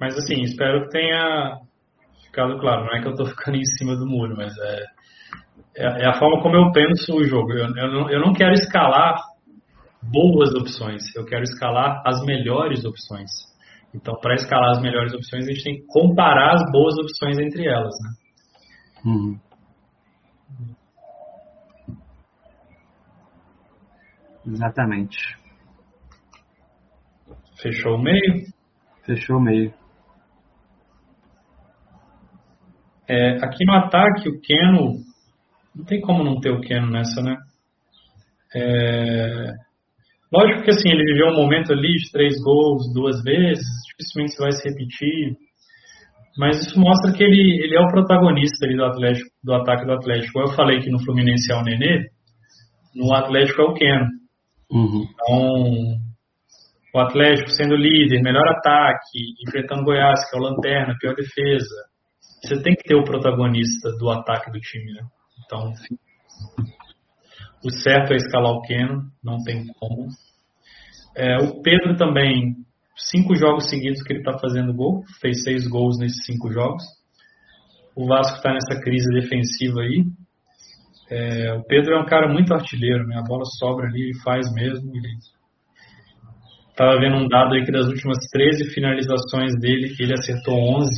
[0.00, 1.60] Mas assim, espero que tenha
[2.32, 2.86] ficado claro.
[2.86, 4.84] Não é que eu tô ficando em cima do muro, mas é,
[5.76, 7.52] é, é a forma como eu penso o jogo.
[7.52, 9.20] Eu, eu, não, eu não quero escalar
[10.02, 13.30] boas opções, eu quero escalar as melhores opções.
[13.94, 17.68] Então, para escalar as melhores opções, a gente tem que comparar as boas opções entre
[17.68, 18.10] elas, né?
[19.04, 19.38] Uhum.
[24.46, 25.36] Exatamente.
[27.60, 28.46] Fechou o meio?
[29.04, 29.72] Fechou o meio.
[33.12, 34.94] É, aqui no ataque, o Keno.
[35.76, 37.36] Não tem como não ter o Keno nessa, né?
[38.54, 39.50] É,
[40.32, 44.52] lógico que assim, ele viveu um momento ali de três gols duas vezes, dificilmente vai
[44.52, 45.36] se repetir.
[46.38, 49.92] Mas isso mostra que ele, ele é o protagonista ali do, Atlético, do ataque do
[49.92, 50.40] Atlético.
[50.40, 52.06] Eu falei que no Fluminense é o Nenê,
[52.94, 54.06] no Atlético é o Keno.
[54.70, 55.04] Uhum.
[55.04, 55.98] Então,
[56.94, 61.91] o Atlético sendo líder, melhor ataque, enfrentando o Goiás, que é o lanterna, pior defesa.
[62.42, 65.02] Você tem que ter o protagonista do ataque do time, né?
[65.44, 65.72] Então,
[67.64, 70.08] o certo é escalar o Keno, não tem como.
[71.16, 72.56] É, o Pedro também,
[72.96, 76.82] cinco jogos seguidos que ele está fazendo gol, fez seis gols nesses cinco jogos.
[77.94, 80.04] O Vasco está nessa crise defensiva aí.
[81.10, 83.18] É, o Pedro é um cara muito artilheiro, né?
[83.18, 84.90] A bola sobra ali, ele faz mesmo.
[84.96, 85.08] Ele
[86.70, 90.90] estava vendo um dado aí que das últimas 13 finalizações dele, ele acertou 11.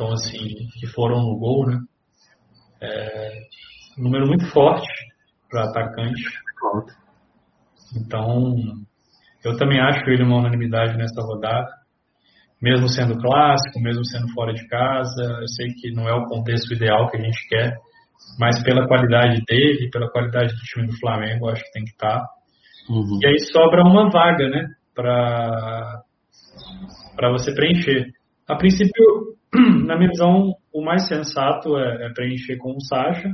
[0.00, 1.78] Então, assim, que foram no gol, né?
[2.80, 3.40] É,
[3.98, 4.88] um número muito forte
[5.50, 6.22] para atacante.
[7.94, 8.56] Então,
[9.44, 11.68] eu também acho ele uma unanimidade nessa rodada.
[12.62, 16.72] Mesmo sendo clássico, mesmo sendo fora de casa, eu sei que não é o contexto
[16.72, 17.76] ideal que a gente quer,
[18.38, 22.20] mas pela qualidade dele, pela qualidade do time do Flamengo, acho que tem que estar.
[22.20, 22.26] Tá.
[22.88, 23.18] Uhum.
[23.22, 26.02] E aí sobra uma vaga, né, para
[27.16, 28.06] para você preencher.
[28.48, 29.36] A princípio,
[29.86, 33.30] na minha visão, o mais sensato é, é preencher com o Sacha,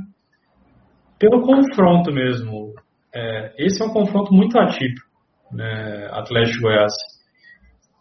[1.19, 2.73] pelo confronto mesmo.
[3.13, 5.07] É, esse é um confronto muito atípico
[5.51, 6.93] né, Atlético Goiás.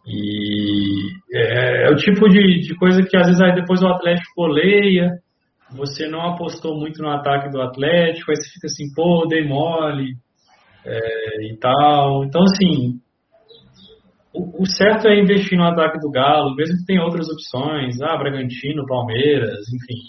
[0.06, 4.34] E é, é, o tipo de, de coisa que às vezes aí depois o Atlético
[4.34, 5.10] coleia,
[5.70, 10.14] você não apostou muito no ataque do Atlético, aí você fica assim, pô, dei mole
[10.84, 12.24] é, e tal.
[12.24, 13.00] Então, assim,
[14.60, 18.86] o, certo é investir no ataque do Galo, mesmo que tenha outras opções, ah, Bragantino,
[18.86, 20.00] Palmeiras, enfim.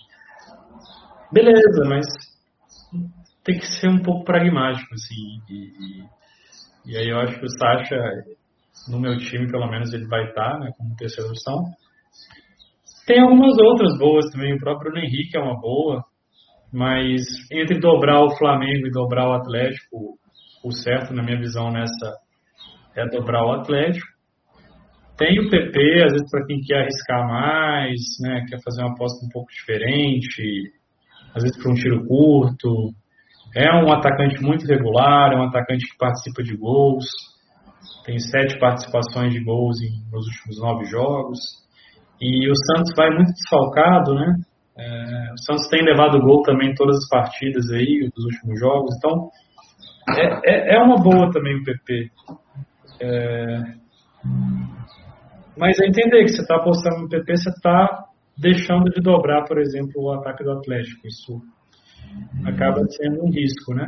[1.31, 2.05] Beleza, mas
[3.43, 6.17] tem que ser um pouco pragmático, assim, e, e
[6.87, 7.97] e aí eu acho que o Sacha,
[8.89, 11.65] no meu time pelo menos, ele vai estar né, como terceira opção.
[13.05, 16.05] Tem algumas outras boas também, o próprio Henrique é uma boa,
[16.71, 20.17] mas entre dobrar o Flamengo e dobrar o Atlético,
[20.63, 22.15] o certo, na minha visão, nessa
[22.95, 24.07] é dobrar o Atlético.
[25.17, 29.25] Tem o PP, às vezes para quem quer arriscar mais, né, quer fazer uma aposta
[29.25, 30.71] um pouco diferente,
[31.33, 32.93] às vezes para um tiro curto,
[33.55, 37.05] é um atacante muito regular, é um atacante que participa de gols,
[38.05, 41.39] tem sete participações de gols em, nos últimos nove jogos.
[42.21, 44.35] E o Santos vai muito desfalcado, né?
[44.77, 48.95] É, o Santos tem levado gol também em todas as partidas aí, dos últimos jogos.
[48.97, 49.29] Então,
[50.15, 52.09] é, é, é uma boa também o PP.
[53.01, 53.77] É,
[55.57, 58.05] mas é entender que você está apostando no PP, você está
[58.37, 61.07] deixando de dobrar, por exemplo, o ataque do Atlético.
[61.07, 61.41] Isso
[62.45, 63.87] acaba sendo um risco, né?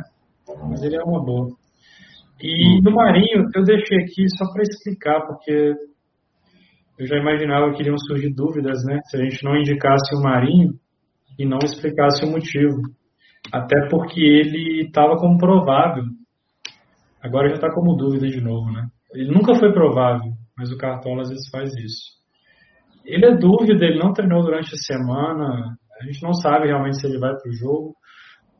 [0.68, 1.48] Mas ele é uma boa.
[2.42, 5.74] E do Marinho, eu deixei aqui só para explicar, porque
[6.98, 8.98] eu já imaginava que iriam surgir dúvidas, né?
[9.04, 10.72] Se a gente não indicasse o Marinho
[11.38, 12.80] e não explicasse o motivo.
[13.52, 16.04] Até porque ele estava como provável.
[17.22, 18.86] Agora já está como dúvida de novo, né?
[19.14, 22.20] Ele nunca foi provável, mas o Cartola às vezes faz isso.
[23.02, 27.06] Ele é dúvida, ele não treinou durante a semana, a gente não sabe realmente se
[27.06, 27.94] ele vai para o jogo.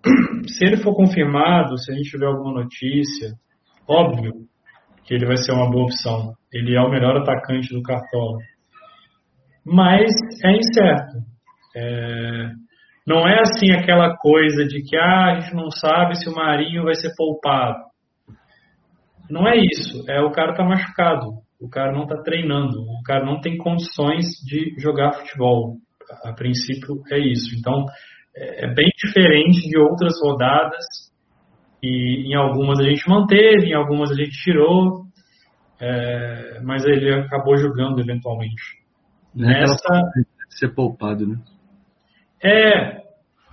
[0.49, 3.35] Se ele for confirmado, se a gente tiver alguma notícia,
[3.87, 4.33] óbvio
[5.05, 6.33] que ele vai ser uma boa opção.
[6.51, 8.39] Ele é o melhor atacante do Cartola.
[9.63, 10.11] Mas
[10.43, 11.19] é incerto.
[11.77, 12.49] É...
[13.07, 16.85] Não é assim aquela coisa de que ah, a gente não sabe se o Marinho
[16.85, 17.79] vai ser poupado.
[19.29, 20.03] Não é isso.
[20.09, 21.43] É o cara tá machucado.
[21.61, 22.81] O cara não tá treinando.
[22.81, 25.77] O cara não tem condições de jogar futebol.
[26.25, 27.55] A princípio é isso.
[27.59, 27.85] Então,
[28.35, 30.85] é, é bem diferente de outras rodadas
[31.83, 35.05] e em algumas a gente manteve, em algumas a gente tirou,
[35.81, 38.81] é, mas ele acabou jogando eventualmente.
[39.35, 40.03] Nessa
[40.51, 41.37] ser poupado, né?
[42.43, 43.01] É,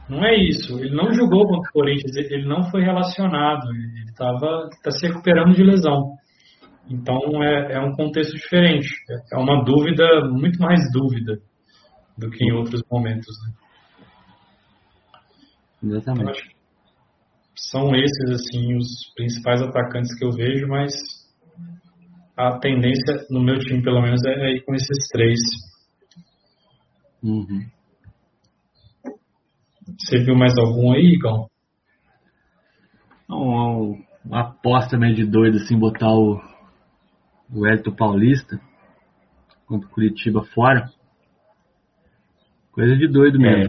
[0.10, 0.80] não é isso.
[0.80, 5.54] Ele não jogou contra o Corinthians, ele não foi relacionado, ele estava tá se recuperando
[5.54, 6.14] de lesão.
[6.90, 8.90] Então é, é um contexto diferente.
[9.32, 11.40] É uma dúvida, muito mais dúvida
[12.18, 13.36] do que em outros momentos.
[13.44, 13.54] Né?
[15.84, 16.40] Exatamente.
[16.40, 16.58] Então,
[17.56, 20.94] são esses assim os principais atacantes que eu vejo, mas
[22.36, 25.40] a tendência no meu time pelo menos é ir com esses três.
[27.22, 27.68] Uhum.
[30.00, 31.50] Você viu mais algum aí, Igão?
[33.28, 36.40] Não, uma aposta meio de doido assim, botar o,
[37.54, 38.60] o Elton Paulista
[39.66, 40.90] contra o Curitiba fora.
[42.72, 43.68] Coisa de doido mesmo.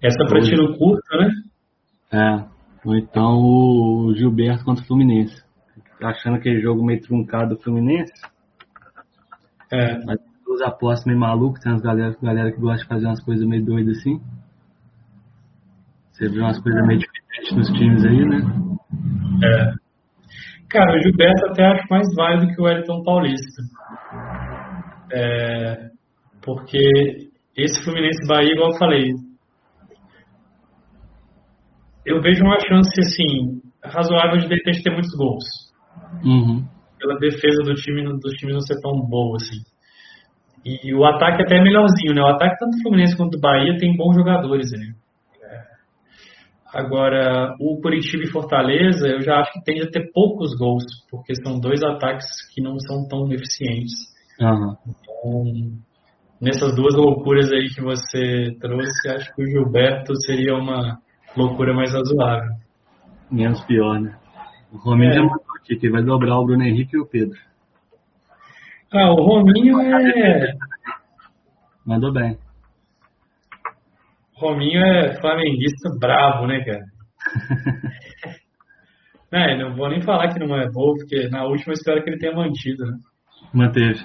[0.00, 1.30] É, essa para tiro curto, né?
[2.12, 2.58] É.
[2.84, 5.42] Ou então o Gilberto contra o Fluminense.
[6.00, 8.12] Tá achando aquele jogo meio truncado do Fluminense.
[9.70, 10.04] É.
[10.04, 13.46] Mas os apostas meio malucos, tem as galera, galera que gosta de fazer umas coisas
[13.46, 14.20] meio doidas assim.
[16.12, 18.38] Você viu umas coisas meio diferentes nos times aí, né?
[19.44, 19.87] É.
[20.70, 23.62] Cara, o Gilberto até acho mais válido que o Elton Paulista.
[25.12, 25.88] É,
[26.42, 29.12] porque esse Fluminense Bahia, igual eu falei,
[32.04, 35.44] eu vejo uma chance assim razoável de de repente ter muitos gols.
[36.24, 36.66] Uhum.
[36.98, 39.62] Pela defesa do time, dos times não ser tão boa assim.
[40.64, 42.20] E o ataque até é melhorzinho, né?
[42.20, 44.92] O ataque tanto do Fluminense quanto do Bahia tem bons jogadores ali.
[46.74, 51.34] Agora, o Curitiba e Fortaleza, eu já acho que tende a ter poucos gols, porque
[51.34, 53.94] são dois ataques que não são tão eficientes.
[54.38, 54.76] Uhum.
[54.86, 55.78] Então,
[56.40, 60.98] nessas duas loucuras aí que você trouxe, acho que o Gilberto seria uma
[61.36, 62.50] loucura mais razoável.
[63.30, 64.16] Menos pior, né?
[64.72, 65.14] O Rominho é.
[65.14, 67.38] já mandou aqui que vai dobrar o Bruno Henrique e o Pedro.
[68.92, 70.52] Ah, o Rominho é.
[71.84, 72.38] Mandou bem.
[74.38, 76.84] Rominho é flamenguista bravo, né, cara?
[79.32, 82.18] não, não vou nem falar que não é bom, porque na última espero que ele
[82.18, 82.96] tenha mantido, né?
[83.52, 83.98] Manteve.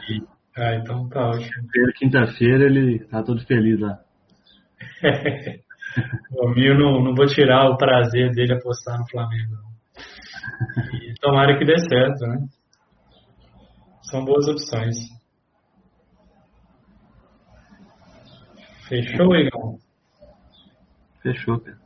[0.57, 1.67] Ah, então tá ótimo.
[1.97, 3.99] Quinta-feira ele tá todo feliz lá.
[6.31, 9.55] Rominho não, não vou tirar o prazer dele apostar no Flamengo.
[10.93, 12.47] E tomara que dê certo, né?
[14.09, 14.95] São boas opções.
[18.87, 19.82] Fechou, Igor?
[21.23, 21.77] Fechou, cara.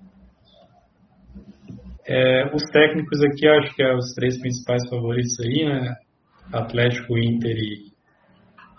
[2.07, 5.95] É, os técnicos aqui, acho que é os três principais favoritos aí, né?
[6.51, 7.91] Atlético, Inter e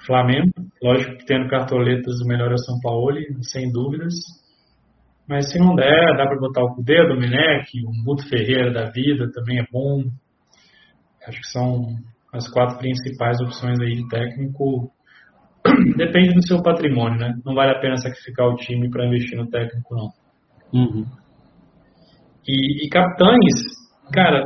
[0.04, 0.50] Flamengo.
[0.82, 4.14] Lógico que tendo cartoletas, o melhor é o São Paulo, sem dúvidas.
[5.28, 8.90] Mas se não der, dá para botar o Cudê, o Domenech, o Guto Ferreira da
[8.90, 10.04] vida também é bom.
[11.26, 11.96] Acho que são
[12.32, 14.90] as quatro principais opções aí de técnico.
[15.98, 17.34] Depende do seu patrimônio, né?
[17.44, 20.08] Não vale a pena sacrificar o time para investir no técnico, não.
[20.72, 21.06] Uhum.
[22.46, 23.54] E, e, capitães,
[24.12, 24.42] cara,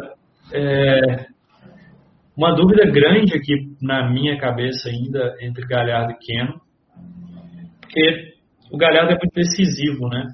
[0.53, 1.27] é,
[2.37, 6.61] uma dúvida grande aqui na minha cabeça ainda entre Galhardo e Keno,
[7.81, 8.33] porque
[8.73, 10.29] o Galhardo é muito decisivo, né?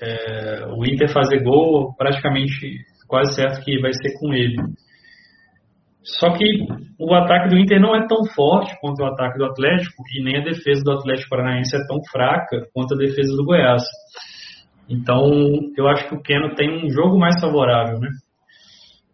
[0.00, 4.56] É, o Inter fazer gol, praticamente quase certo que vai ser com ele.
[6.02, 6.44] Só que
[7.00, 10.36] o ataque do Inter não é tão forte quanto o ataque do Atlético e nem
[10.36, 13.82] a defesa do Atlético Paranaense é tão fraca quanto a defesa do Goiás.
[14.88, 15.28] Então,
[15.76, 18.08] eu acho que o Keno tem um jogo mais favorável, né?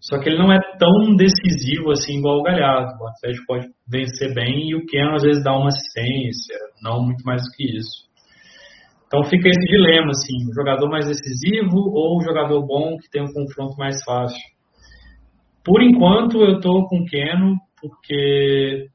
[0.00, 2.92] Só que ele não é tão decisivo assim igual o Galhardo.
[3.00, 7.22] O Atlético pode vencer bem e o Keno às vezes dá uma assistência, não muito
[7.24, 8.10] mais do que isso.
[9.06, 13.22] Então fica esse dilema, assim, o jogador mais decisivo ou o jogador bom que tem
[13.22, 14.42] um confronto mais fácil.
[15.64, 18.88] Por enquanto eu estou com o Keno, porque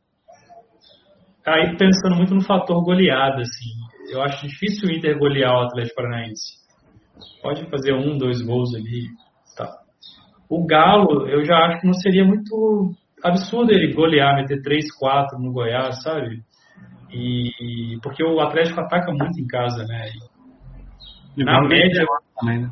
[1.46, 4.12] aí pensando muito no fator goleada, assim.
[4.12, 6.67] Eu acho difícil o Inter golear o Atlético Paranaense.
[7.42, 9.08] Pode fazer um, dois gols ali.
[9.56, 9.70] Tá.
[10.50, 12.92] O Galo, eu já acho que não seria muito
[13.24, 16.42] absurdo ele golear, meter 3, 4 no Goiás, sabe?
[17.12, 20.10] E porque o Atlético ataca muito em casa, né?
[21.36, 22.06] E na média
[22.40, 22.72] também, né?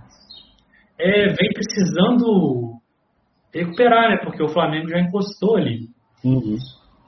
[0.98, 2.80] É, vem precisando
[3.54, 4.18] recuperar, né?
[4.24, 5.88] Porque o Flamengo já encostou ali.
[6.24, 6.58] Uhum.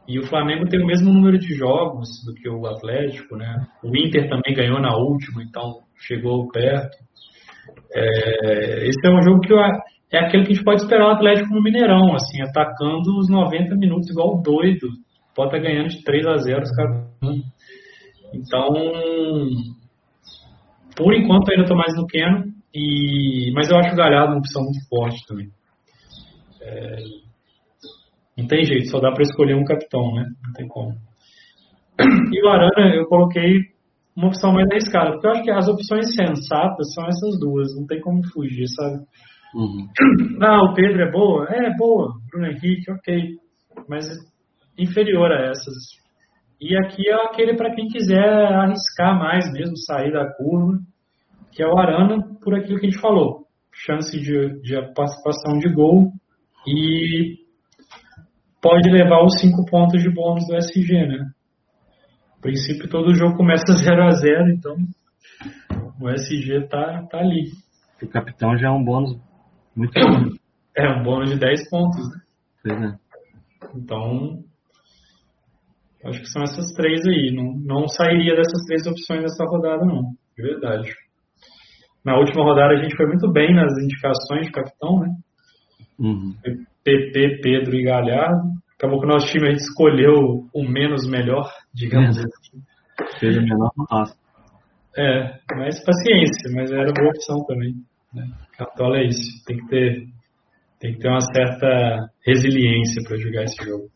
[0.07, 3.67] E o Flamengo tem o mesmo número de jogos do que o Atlético, né?
[3.83, 6.95] O Inter também ganhou na última, então chegou perto.
[7.93, 11.11] É, esse é um jogo que eu, é aquele que a gente pode esperar o
[11.11, 14.87] Atlético no Mineirão, assim, atacando os 90 minutos igual doido.
[15.35, 17.07] Pode estar ganhando de 3 a 0 os caras.
[18.33, 18.73] Então,
[20.95, 24.63] por enquanto ainda estou mais no Keno, e, mas eu acho o Galhardo uma opção
[24.63, 25.47] muito forte também.
[26.61, 26.95] É,
[28.37, 30.25] não tem jeito, só dá para escolher um capitão, né?
[30.45, 30.93] Não tem como.
[32.31, 33.61] E o Arana eu coloquei
[34.15, 37.87] uma opção mais arriscada, porque eu acho que as opções sensatas são essas duas, não
[37.87, 39.03] tem como fugir, sabe?
[39.55, 39.87] Uhum.
[40.41, 41.47] Ah, o Pedro é boa?
[41.49, 42.13] É, boa.
[42.29, 43.37] Bruno Henrique, ok.
[43.89, 44.05] Mas
[44.77, 45.97] inferior a essas.
[46.61, 50.77] E aqui é aquele para quem quiser arriscar mais mesmo, sair da curva,
[51.51, 53.45] que é o Arana, por aquilo que a gente falou.
[53.71, 56.11] Chance de, de participação de gol
[56.67, 57.46] e
[58.61, 61.31] pode levar os cinco pontos de bônus do SG, né?
[62.37, 64.75] A princípio, todo jogo começa 0 a 0 então
[65.99, 67.51] o SG tá, tá ali.
[68.01, 69.19] O capitão já é um bônus
[69.75, 70.35] muito bom.
[70.75, 72.21] É, um bônus de 10 pontos, né?
[72.63, 72.95] Pois é.
[73.75, 74.43] Então,
[76.05, 77.33] acho que são essas três aí.
[77.35, 80.13] Não, não sairia dessas três opções nessa rodada, não.
[80.35, 80.93] De verdade.
[82.05, 85.09] Na última rodada a gente foi muito bem nas indicações de capitão, né?
[85.99, 86.35] Uhum.
[86.87, 88.49] PP, Pedro e Galhardo.
[88.77, 92.21] Acabou que o nosso time a gente escolheu o menos melhor, digamos é.
[92.21, 92.63] assim.
[93.19, 94.15] Fez o menor nosso.
[94.95, 97.73] É, mas paciência, mas era boa opção também.
[98.13, 98.25] Né?
[98.57, 100.07] Cartola é isso, tem que ter,
[100.79, 103.89] tem que ter uma certa resiliência para jogar esse jogo.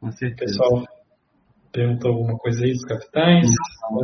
[0.00, 0.58] Com certeza.
[0.58, 0.84] Pessoal,
[1.72, 3.48] perguntou alguma coisa aí dos capitães?
[3.90, 4.00] Não.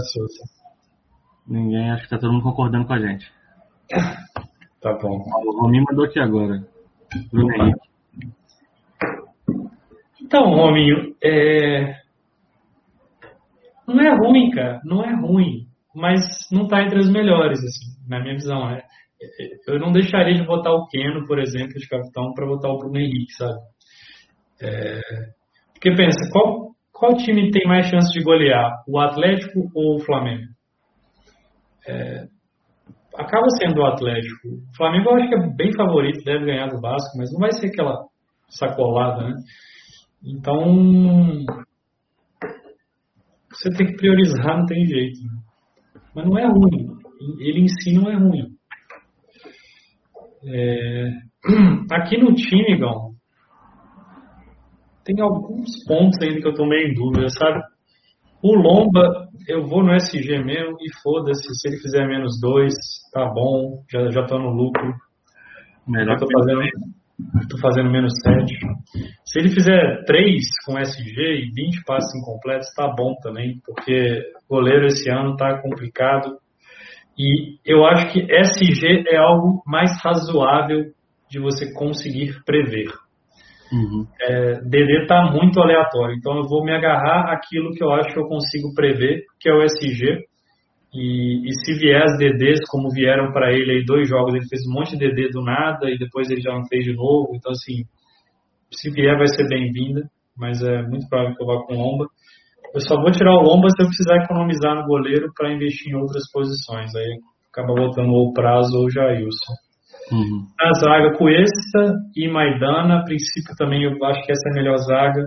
[1.46, 3.30] Ninguém, acho que tá todo mundo concordando com a gente.
[4.82, 5.16] Tá bom.
[5.46, 6.60] O Rominho mandou aqui agora.
[7.30, 7.80] Bruno Henrique.
[10.20, 11.94] Então, Rominho, é...
[13.86, 14.80] não é ruim, cara.
[14.84, 15.68] Não é ruim.
[15.94, 18.70] Mas não tá entre as melhores, assim, na minha visão.
[18.70, 18.82] É...
[19.68, 22.98] Eu não deixaria de botar o Keno, por exemplo, de capitão, para botar o Bruno
[22.98, 23.60] Henrique, sabe?
[24.62, 25.00] É...
[25.74, 28.82] Porque pensa, qual, qual time tem mais chance de golear?
[28.88, 30.46] O Atlético ou o Flamengo?
[31.86, 32.26] É,
[33.16, 34.48] acaba sendo o Atlético.
[34.48, 37.52] O Flamengo eu acho que é bem favorito, deve ganhar do Vasco, mas não vai
[37.52, 38.06] ser aquela
[38.48, 39.34] sacolada, né?
[40.24, 41.44] Então
[43.50, 45.20] você tem que priorizar, não tem jeito.
[45.22, 45.30] Né?
[46.14, 46.96] Mas não é ruim.
[47.38, 48.48] Ele em si não é ruim.
[50.46, 51.10] É...
[51.92, 53.12] Aqui no time, Gal,
[55.04, 57.60] tem alguns pontos ainda que eu tô meio em dúvida, sabe?
[58.42, 62.74] O Lomba, eu vou no SG mesmo e foda-se, se ele fizer menos dois,
[63.12, 64.94] tá bom, já, já tô no lucro.
[65.86, 66.60] Melhor tô fazendo,
[67.48, 68.58] tô fazendo menos sete.
[69.24, 74.20] Se ele fizer três com SG e 20 passes incompletos, tá bom também, porque
[74.50, 76.36] goleiro esse ano tá complicado.
[77.16, 80.92] E eu acho que SG é algo mais razoável
[81.30, 82.88] de você conseguir prever.
[83.72, 84.06] Uhum.
[84.20, 88.20] É, DD está muito aleatório, então eu vou me agarrar àquilo que eu acho que
[88.20, 90.26] eu consigo prever, que é o SG.
[90.94, 94.60] E, e se vier as DDs como vieram para ele aí dois jogos, ele fez
[94.68, 97.32] um monte de DD do nada e depois ele já não fez de novo.
[97.34, 97.84] Então, assim,
[98.70, 100.02] se vier vai ser bem-vinda,
[100.36, 102.06] mas é muito provável que eu vá com Lomba.
[102.74, 105.96] Eu só vou tirar o Lomba se eu precisar economizar no goleiro para investir em
[105.96, 106.94] outras posições.
[106.94, 107.20] Aí
[107.50, 109.54] acaba voltando ou o Prazo ou o Jailson.
[110.12, 110.46] Uhum.
[110.60, 114.76] A zaga Cuesta e Maidana, a princípio também eu acho que essa é a melhor
[114.76, 115.26] zaga.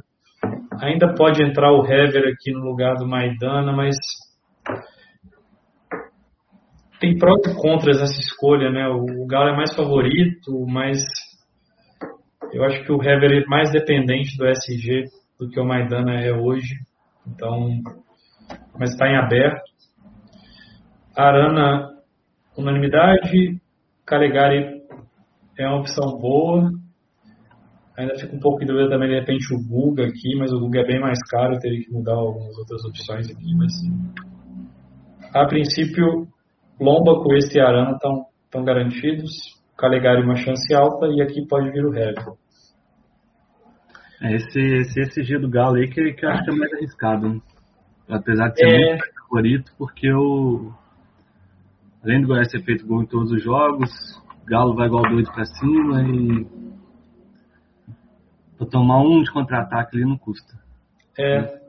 [0.82, 3.96] Ainda pode entrar o Hever aqui no lugar do Maidana, mas
[7.00, 8.88] tem prós e contras essa escolha, né?
[8.88, 11.00] O Galo é mais favorito, mas
[12.54, 15.06] eu acho que o Hever é mais dependente do SG
[15.40, 16.76] do que o Maidana é hoje.
[17.28, 17.70] Então,
[18.78, 19.64] mas está em aberto.
[21.16, 21.90] Arana,
[22.58, 23.60] unanimidade.
[24.06, 24.75] Calegari
[25.58, 26.72] é uma opção boa.
[27.98, 30.82] Ainda fica um pouco em dúvida também, de repente, o Guga aqui, mas o Guga
[30.82, 33.72] é bem mais caro, eu teria que mudar algumas outras opções aqui, mas
[35.34, 36.28] a princípio,
[36.80, 39.32] Lomba, Cuesta e Arana estão, garantidos,
[39.78, 42.34] Calegari uma chance alta e aqui pode vir o Hever.
[44.22, 47.42] É esse, esse SG do Galo aí que, que eu acho que é mais arriscado,
[48.10, 48.90] apesar de ser é...
[48.90, 50.72] muito favorito, porque o
[52.02, 53.90] além do Goiás ter feito gol em todos os jogos,
[54.48, 56.46] Galo vai igual doido pra cima e.
[58.58, 60.54] Pra tomar um de contra-ataque ali não custa.
[61.18, 61.60] É,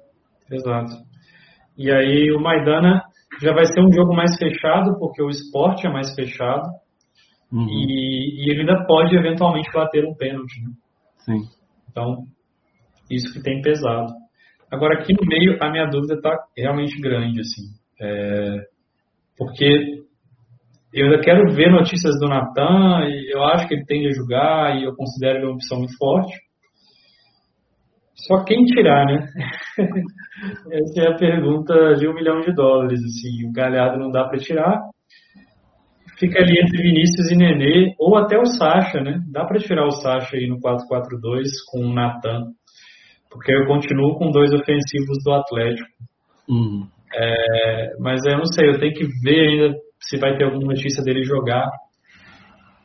[0.51, 0.93] exato.
[1.77, 3.03] E aí o Maidana
[3.41, 6.69] já vai ser um jogo mais fechado, porque o esporte é mais fechado.
[7.53, 7.67] Uhum.
[7.69, 10.61] E, e, ele ainda pode eventualmente bater um pênalti.
[10.63, 10.71] Né?
[11.19, 11.43] Sim.
[11.91, 12.25] Então,
[13.11, 14.13] isso que tem pesado.
[14.71, 17.63] Agora, aqui no meio, a minha dúvida está realmente grande, assim.
[18.01, 18.57] É,
[19.39, 20.05] porque
[20.93, 24.77] eu ainda quero ver notícias do Natan, e eu acho que ele tende a jogar,
[24.77, 26.35] e eu considero ele uma opção muito forte.
[28.27, 29.29] Só quem tirar, né?
[30.73, 32.99] Essa é a pergunta de um milhão de dólares.
[32.99, 34.81] Assim, o Galhardo não dá para tirar.
[36.19, 39.21] Fica ali entre Vinícius e Nenê, ou até o Sacha, né?
[39.31, 42.47] Dá para tirar o Sacha aí no 4-4-2 com o Natan.
[43.31, 45.89] Porque eu continuo com dois ofensivos do Atlético.
[46.49, 46.89] Uhum.
[47.15, 51.03] É, mas eu não sei, eu tenho que ver ainda se vai ter alguma notícia
[51.03, 51.71] dele jogar.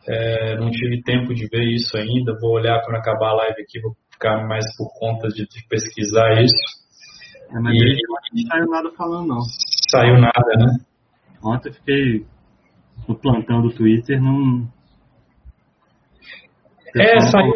[0.08, 2.38] É, não tive tempo de ver isso ainda.
[2.42, 6.42] Vou olhar quando acabar a live aqui, vou ficar mais por conta de, de pesquisar
[6.42, 6.82] isso.
[7.50, 7.98] É, mas e...
[8.08, 9.42] não saiu nada falando, não.
[9.90, 10.78] Saiu nada, né?
[11.44, 12.26] Ontem eu fiquei
[13.08, 14.68] no plantão do Twitter, não.
[16.96, 17.54] É, saiu,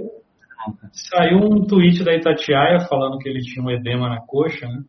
[0.91, 4.83] saiu um tweet da Itatiaia falando que ele tinha um edema na coxa, né?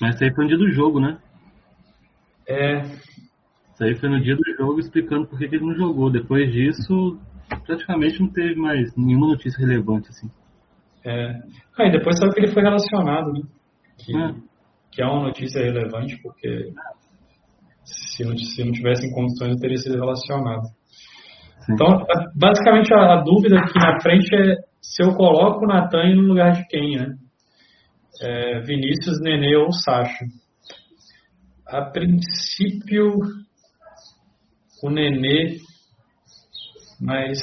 [0.00, 1.18] Mas isso aí foi no dia do jogo, né?
[2.48, 2.82] É,
[3.82, 6.10] aí foi no dia do jogo explicando por que ele não jogou.
[6.10, 7.18] Depois disso,
[7.66, 10.30] praticamente não teve mais nenhuma notícia relevante, assim.
[11.04, 11.42] É.
[11.78, 13.40] Ah, e depois sabe que ele foi relacionado, né?
[13.98, 14.34] Que é,
[14.92, 16.72] que é uma notícia relevante, porque
[17.84, 20.64] se não, se não tivesse em condições, teria sido relacionado.
[21.60, 21.74] Sim.
[21.74, 22.04] Então,
[22.34, 26.52] basicamente, a, a, dúvida aqui na frente é se eu coloco o Natan no lugar
[26.52, 27.16] de quem, né?
[28.20, 30.24] É, Vinícius, Nenê ou Sacha.
[31.66, 33.18] A princípio,
[34.82, 35.58] o Nenê,
[37.00, 37.38] mas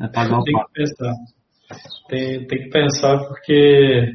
[0.00, 1.12] é pagar tem que pensar.
[2.08, 4.14] Tem, tem que pensar porque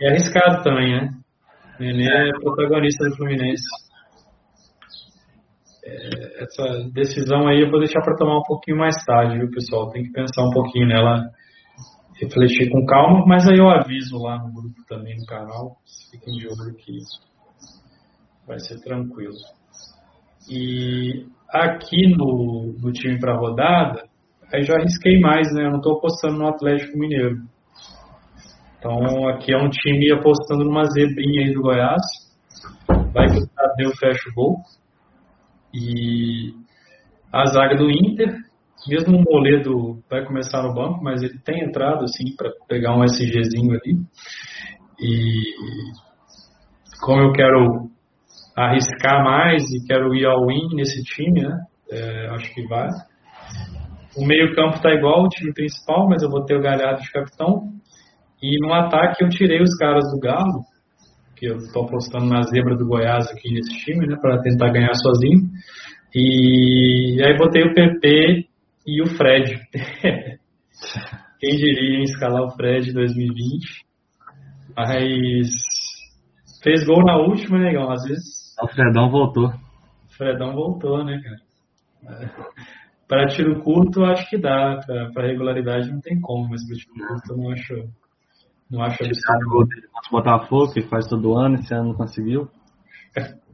[0.00, 1.10] É arriscado também, né?
[1.80, 3.64] Nenê é protagonista do Fluminense.
[5.84, 9.90] É, essa decisão aí eu vou deixar para tomar um pouquinho mais tarde, viu, pessoal?
[9.90, 11.30] Tem que pensar um pouquinho nela,
[12.20, 15.76] refletir com calma, mas aí eu aviso lá no grupo também, no canal.
[16.10, 16.98] Fiquem de olho que
[18.46, 19.34] vai ser tranquilo.
[20.48, 24.04] E aqui no, no time para rodada,
[24.52, 25.66] aí já arrisquei mais, né?
[25.66, 27.38] Eu não estou apostando no Atlético Mineiro.
[28.78, 32.02] Então aqui é um time apostando numa zebrinha aí do Goiás.
[33.12, 34.56] Vai que o Tadeu fecha o gol.
[35.74, 36.54] E
[37.32, 38.34] a zaga do Inter,
[38.88, 43.04] mesmo o Moledo vai começar no banco, mas ele tem entrado assim para pegar um
[43.04, 43.98] SGzinho ali.
[45.00, 45.42] E
[47.00, 47.90] como eu quero
[48.56, 51.60] arriscar mais e quero ir ao win nesse time, né?
[51.90, 52.88] É, acho que vai.
[54.16, 57.68] O meio-campo tá igual o time principal, mas eu vou ter o Galhardo de capitão.
[58.42, 60.64] E no ataque eu tirei os caras do Galo,
[61.36, 64.94] que eu estou apostando na zebra do Goiás aqui nesse time, né, para tentar ganhar
[64.94, 65.50] sozinho.
[66.14, 68.46] E aí botei o PP
[68.86, 69.60] e o Fred.
[71.38, 73.84] Quem diria escalar o Fred em 2020?
[74.74, 75.48] Mas
[76.62, 78.35] fez gol na última, negão, às vezes.
[78.62, 79.48] O Fredão voltou.
[79.48, 82.30] O Fredão voltou, né, cara?
[83.08, 84.80] Para tiro curto, acho que dá.
[85.12, 87.74] Para regularidade não tem como, mas para tiro curto eu não acho
[88.70, 89.48] não acho absurdo.
[89.48, 92.48] gol dele contra o Botafogo, que faz todo ano, esse ano não conseguiu.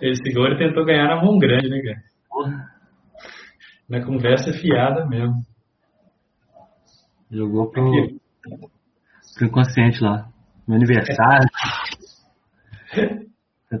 [0.00, 2.02] Esse gol ele tentou ganhar na mão grande, né, cara?
[2.28, 2.74] Porra.
[3.88, 5.40] Na conversa fiada mesmo.
[7.30, 7.90] Jogou pro,
[9.36, 10.28] pro inconsciente lá.
[10.66, 11.48] No aniversário.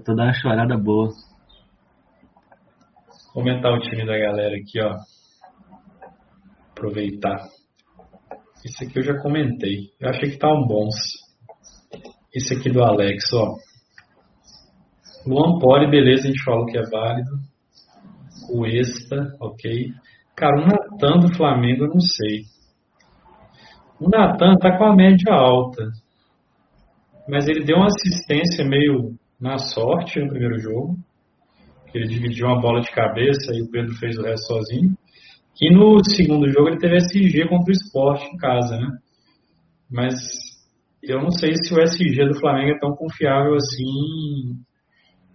[0.04, 1.08] Tentou dar uma chorada boa.
[3.34, 4.96] Vou aumentar o time da galera aqui, ó.
[6.72, 7.38] Aproveitar.
[8.62, 9.92] Esse aqui eu já comentei.
[9.98, 10.94] Eu achei que estavam bons.
[12.34, 13.54] Esse aqui do Alex, ó.
[15.26, 17.30] Luan Poli, beleza, a gente falou que é válido.
[18.50, 19.86] O Esta, ok.
[20.36, 22.42] Cara, o Natan do Flamengo, eu não sei.
[23.98, 25.82] O Natan tá com a média alta.
[27.26, 30.96] Mas ele deu uma assistência meio na sorte no primeiro jogo.
[31.92, 34.96] Ele dividiu uma bola de cabeça e o Pedro fez o resto sozinho.
[35.60, 38.88] E no segundo jogo ele teve SG contra o esporte em casa, né?
[39.90, 40.14] Mas
[41.02, 44.58] eu não sei se o SG do Flamengo é tão confiável assim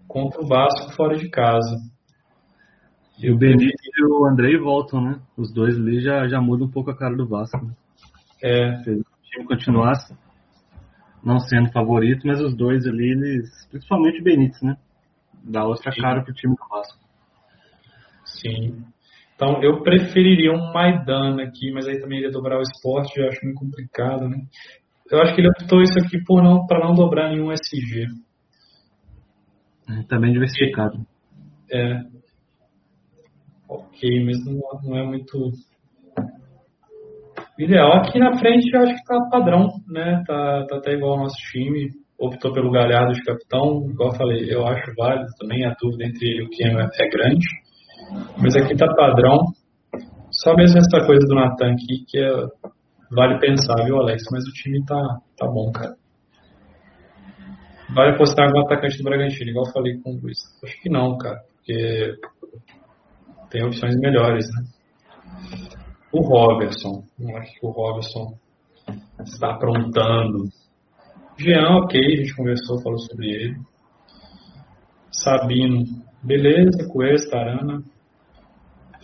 [0.07, 1.77] contra o Vasco fora de casa.
[3.19, 5.21] E o Benítez e o Andrei voltam, né?
[5.37, 7.63] Os dois ali já, já mudam um pouco a cara do Vasco.
[7.63, 7.73] Né?
[8.41, 8.83] É.
[8.83, 10.15] Fez o time continuasse
[11.23, 14.77] não sendo favorito, mas os dois ali, eles, principalmente o Benítez, né?
[15.43, 16.01] Dá outra Sim.
[16.01, 16.99] cara pro time do Vasco.
[18.25, 18.83] Sim.
[19.35, 23.43] Então, eu preferiria um Maidana aqui, mas aí também iria dobrar o esporte, eu acho
[23.43, 24.37] muito complicado, né?
[25.09, 28.05] Eu acho que ele optou isso aqui por não, para não dobrar nenhum SG.
[30.07, 31.05] Também diversificado.
[31.71, 32.03] É.
[33.67, 35.51] Ok, mas não, não é muito
[37.63, 37.93] ideal.
[37.93, 40.23] Aqui na frente eu acho que tá padrão, né?
[40.25, 41.89] Tá, tá até igual ao nosso time.
[42.17, 45.65] Optou pelo Galhardo de capitão, igual eu falei, eu acho válido também.
[45.65, 47.47] A dúvida entre ele e o Keno é, é grande.
[48.41, 49.37] Mas aqui tá padrão.
[50.31, 52.31] Só mesmo essa coisa do Natan aqui, que é,
[53.11, 54.23] vale pensar, viu, Alex?
[54.31, 55.01] Mas o time tá,
[55.37, 55.95] tá bom, cara.
[57.93, 60.37] Vale apostar algum atacante do Bragantino, igual eu falei com o Luiz.
[60.63, 62.13] Acho que não, cara, porque
[63.49, 64.78] tem opções melhores, né?
[66.11, 67.03] O Robertson,
[67.35, 68.33] acho que o Robertson
[69.23, 70.49] está aprontando.
[71.37, 73.55] Jean, ok, a gente conversou, falou sobre ele.
[75.11, 75.83] Sabino,
[76.23, 77.83] beleza, Cuesta, Arana.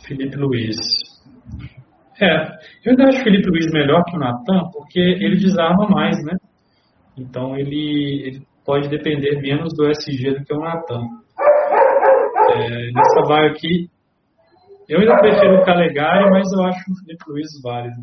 [0.07, 0.77] Felipe Luiz.
[2.19, 2.47] É,
[2.83, 6.35] eu ainda acho o Felipe Luiz melhor que o Natan, porque ele desarma mais, né?
[7.17, 11.03] Então ele, ele pode depender menos do SG do que o Natan.
[12.51, 13.89] É, nessa vaga aqui,
[14.87, 18.01] eu ainda prefiro o Calegari, mas eu acho o Felipe Luiz válido.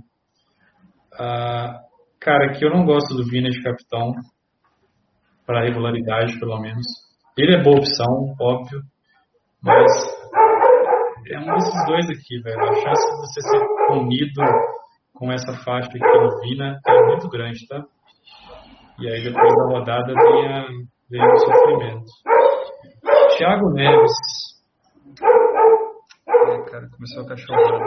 [1.18, 1.80] Ah,
[2.20, 4.12] cara, aqui eu não gosto do Vina de capitão,
[5.46, 6.86] para regularidade pelo menos.
[7.36, 8.80] Ele é boa opção, óbvio,
[9.62, 9.90] mas
[11.30, 12.60] é um desses dois aqui, velho.
[12.60, 14.42] A chance de você ser punido
[15.14, 17.84] com essa faixa aqui no Vina é muito grande, tá?
[18.98, 20.66] E aí depois da rodada vem, a,
[21.10, 22.04] vem o sofrimento.
[23.36, 24.51] Thiago Neves.
[26.72, 27.84] Cara, começou a cachorrada.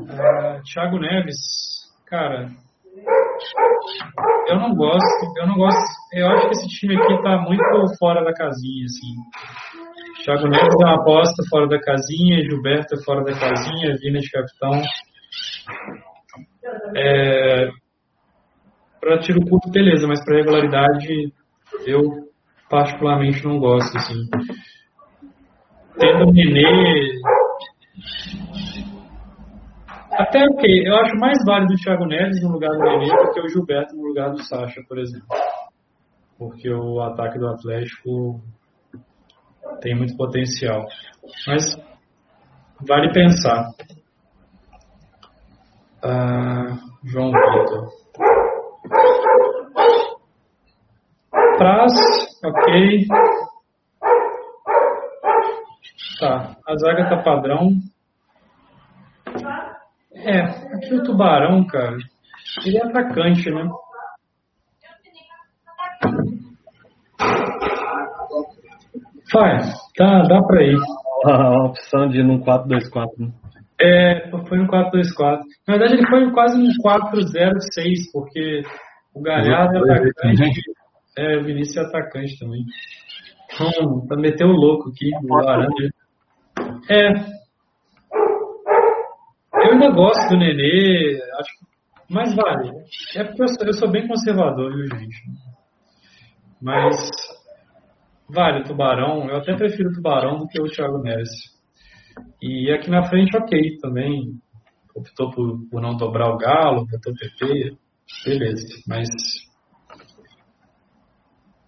[0.00, 1.36] Uh, Thiago Neves,
[2.04, 2.50] cara,
[4.48, 5.80] eu não gosto, eu não gosto,
[6.12, 7.62] eu acho que esse time aqui tá muito
[8.00, 10.24] fora da casinha, assim.
[10.24, 14.28] Thiago Neves é uma aposta fora da casinha, Gilberto é fora da casinha, Vina de
[14.28, 14.82] capitão.
[16.96, 17.70] É,
[19.00, 21.32] para tiro curto, beleza, mas para regularidade
[21.86, 22.28] eu
[22.68, 24.28] particularmente não gosto, assim.
[26.00, 27.20] Tendo o Nenê.
[30.12, 33.32] Até o okay, eu acho mais válido o Thiago Neves no lugar do Nenê do
[33.32, 35.26] que o Gilberto no lugar do Sacha, por exemplo.
[36.38, 38.40] Porque o ataque do Atlético
[39.82, 40.86] tem muito potencial.
[41.46, 41.76] Mas
[42.86, 43.70] vale pensar.
[46.02, 47.88] Ah, João Vitor.
[51.58, 51.92] Praz,
[52.42, 53.06] ok.
[56.20, 57.70] Tá, a zaga tá padrão.
[60.14, 61.96] É, aqui o Tubarão, cara,
[62.66, 63.70] ele é atacante, né?
[69.32, 70.76] Faz, tá, dá pra ir.
[71.24, 73.32] A opção de ir num 4-2-4, né?
[73.80, 75.40] É, foi no 4-2-4.
[75.66, 78.62] Na verdade, ele foi quase no 4-0-6, porque
[79.14, 80.60] o Galhardo é atacante.
[81.16, 82.62] É, o Vinícius é atacante também.
[83.54, 85.99] Então, tá meteu o louco aqui, o laranja.
[86.90, 87.08] É.
[89.54, 91.70] Eu ainda gosto do Nenê, acho.
[92.10, 92.70] Mas vale.
[93.14, 95.22] É porque eu sou, eu sou bem conservador, viu, gente?
[96.60, 96.96] Mas.
[98.28, 99.28] Vale o Tubarão.
[99.28, 101.30] Eu até prefiro o Tubarão do que o Thiago Neves.
[102.42, 104.40] E aqui na frente, ok, também.
[104.94, 107.76] Optou por, por não dobrar o Galo, botou o PP.
[108.26, 108.66] Beleza.
[108.88, 109.08] Mas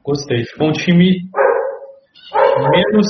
[0.04, 0.44] Gostei.
[0.44, 1.30] Ficou um time
[2.72, 3.06] menos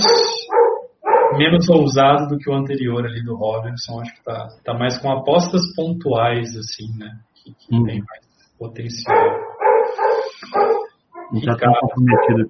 [1.37, 4.01] menos ousado do que o anterior ali do Robinson.
[4.01, 7.11] Acho que tá, tá mais com apostas pontuais, assim, né?
[7.35, 7.85] Que, que hum.
[7.85, 9.16] tem mais potencial.
[11.33, 12.49] Não tá tão comprometido.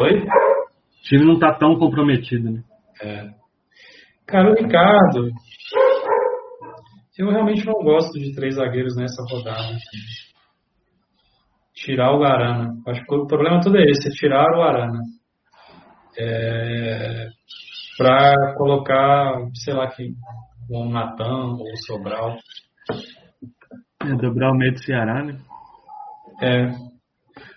[0.00, 0.22] Oi?
[0.22, 2.62] O time não tá tão comprometido, né?
[3.02, 3.30] É.
[4.26, 5.30] Cara, o Ricardo.
[7.18, 9.76] Eu realmente não gosto de três zagueiros nessa rodada.
[11.74, 12.74] Tirar o Arana.
[12.86, 15.00] Acho que o problema todo é esse, é tirar o Arana.
[16.18, 17.28] É,
[17.98, 20.12] para colocar, sei lá, que
[20.70, 22.36] o Natan ou o Sobral.
[24.02, 25.38] É, dobrar o meio do Ceará, né?
[26.42, 26.66] É.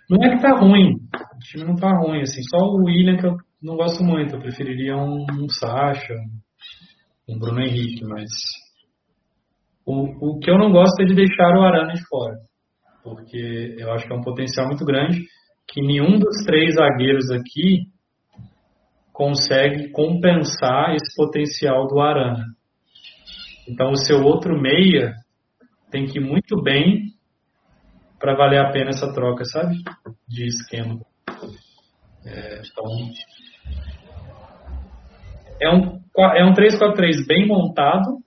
[0.09, 0.93] Não é que tá ruim.
[0.93, 2.41] O time não tá ruim, assim.
[2.49, 4.35] Só o William que eu não gosto muito.
[4.35, 6.13] Eu preferiria um, um Sacha,
[7.27, 8.29] um Bruno Henrique, mas.
[9.85, 12.49] O, o que eu não gosto é de deixar o Arana de fora
[13.03, 15.25] porque eu acho que é um potencial muito grande
[15.67, 17.87] que nenhum dos três zagueiros aqui
[19.19, 22.45] consegue compensar esse potencial do Arana.
[23.67, 25.13] Então, o seu outro meia
[25.91, 27.13] tem que ir muito bem
[28.17, 29.75] para valer a pena essa troca, sabe?
[30.25, 31.01] De esquema.
[32.25, 32.85] É, então,
[35.61, 36.01] é um,
[36.37, 38.19] é um 3-4-3 bem montado,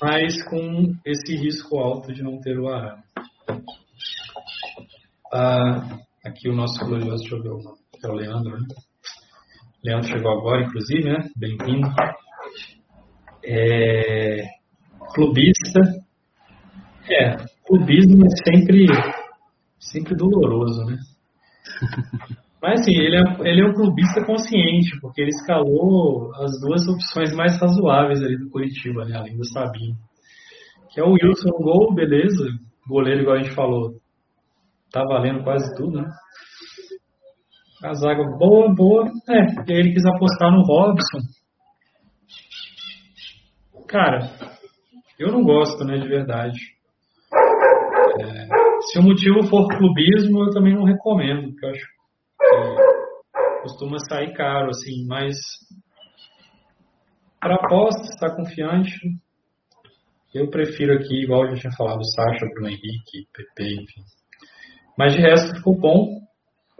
[0.00, 3.04] mas com esse risco alto de não ter o Arana.
[5.30, 8.66] Ah, aqui o nosso glorioso, deixa eu ver o nome, é o Leandro, né?
[9.84, 11.28] Leandro chegou agora, inclusive, né?
[11.36, 11.88] Bem-vindo.
[13.44, 14.44] É,
[15.14, 15.80] clubista.
[17.08, 18.86] É, clubismo é sempre,
[19.78, 20.98] sempre doloroso, né?
[22.62, 27.34] Mas assim, ele é, ele é um clubista consciente, porque ele escalou as duas opções
[27.34, 29.16] mais razoáveis ali do Curitiba, né?
[29.16, 29.96] Além do Sabino.
[30.90, 32.44] Que é o Wilson Gol, beleza
[32.86, 33.94] goleiro, igual a gente falou,
[34.90, 36.10] tá valendo quase tudo, né?
[37.82, 39.10] A zaga boa, boa.
[39.28, 41.18] É, ele quis apostar no Robson.
[43.88, 44.30] Cara,
[45.18, 46.58] eu não gosto, né, de verdade.
[48.20, 48.48] É,
[48.82, 54.32] se o motivo for clubismo, eu também não recomendo, porque eu acho que costuma sair
[54.34, 55.36] caro, assim, mas
[57.40, 58.92] para aposta, está confiante,
[60.34, 64.02] eu prefiro aqui, igual eu já tinha falado, Sacha, Bruno Henrique, PP, enfim.
[64.96, 66.22] Mas de resto ficou bom.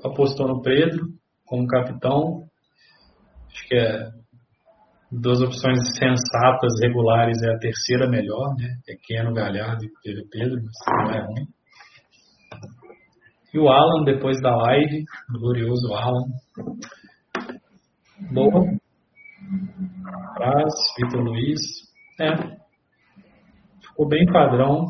[0.05, 1.07] Apostou no Pedro
[1.47, 2.45] como capitão.
[3.49, 4.11] Acho que é
[5.11, 8.69] duas opções sensatas, regulares, é a terceira melhor, né?
[8.89, 11.47] É Keno, Galhardo e Pedro, mas não é ruim.
[13.53, 16.25] E o Alan, depois da live, glorioso Alan.
[18.33, 18.65] Boa.
[20.35, 21.61] Praz, Vitor Luiz.
[22.19, 22.35] É,
[23.83, 24.89] ficou bem padrão.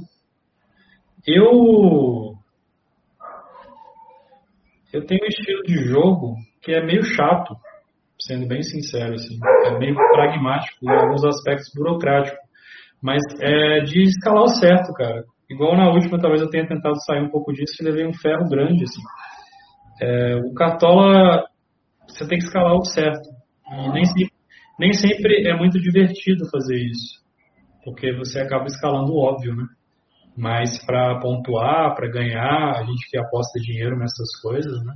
[1.26, 2.21] Eu
[4.92, 7.54] eu tenho um estilo de jogo que é meio chato,
[8.20, 12.36] sendo bem sincero assim, é meio pragmático em alguns aspectos burocrático,
[13.02, 15.24] mas é de escalar o certo, cara.
[15.50, 18.48] Igual na última, talvez eu tenha tentado sair um pouco disso e levei um ferro
[18.48, 19.02] grande assim.
[20.00, 21.44] É, o cartola
[22.08, 23.28] você tem que escalar o certo
[23.70, 24.04] e nem
[24.78, 27.22] nem sempre é muito divertido fazer isso
[27.84, 29.64] porque você acaba escalando o óbvio, né?
[30.36, 34.94] Mas para pontuar, para ganhar, a gente que aposta dinheiro nessas coisas, né?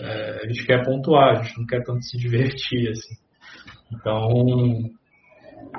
[0.00, 3.14] É, a gente quer pontuar, a gente não quer tanto se divertir, assim.
[3.92, 4.28] Então,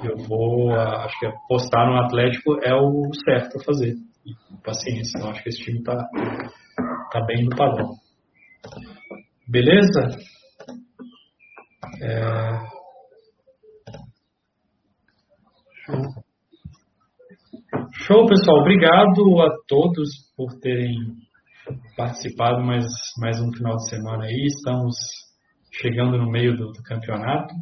[0.04, 3.96] eu vou, acho que apostar no Atlético é o certo a fazer.
[4.26, 5.98] E paciência, eu acho que esse time tá,
[7.12, 7.96] tá bem no padrão.
[9.48, 10.18] Beleza?
[12.02, 12.74] É...
[15.86, 16.23] Show.
[18.06, 18.60] Show, pessoal.
[18.60, 20.92] Obrigado a todos por terem
[21.96, 22.84] participado mais,
[23.18, 24.46] mais um final de semana aí.
[24.46, 24.94] Estamos
[25.72, 27.54] chegando no meio do, do campeonato.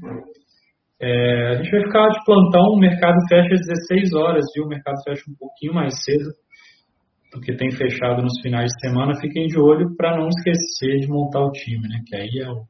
[1.00, 4.66] É, a gente vai ficar de plantão, o mercado fecha às 16 horas, viu?
[4.66, 6.32] O mercado fecha um pouquinho mais cedo
[7.32, 9.22] do que tem fechado nos finais de semana.
[9.22, 12.02] Fiquem de olho para não esquecer de montar o time, né?
[12.08, 12.66] Que aí é o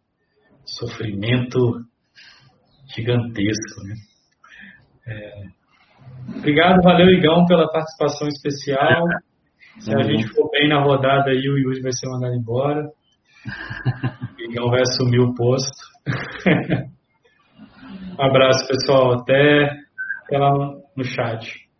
[0.65, 1.85] sofrimento
[2.93, 3.95] gigantesco, né?
[5.07, 5.60] É...
[6.37, 9.03] Obrigado, valeu, Igão, pela participação especial.
[9.79, 12.83] Se a gente for bem na rodada aí, o Yuri vai ser mandado embora.
[14.37, 15.77] O Igão vai assumir o posto.
[18.19, 19.13] Um abraço, pessoal.
[19.13, 19.63] Até,
[20.25, 20.51] até lá
[20.95, 21.70] no chat.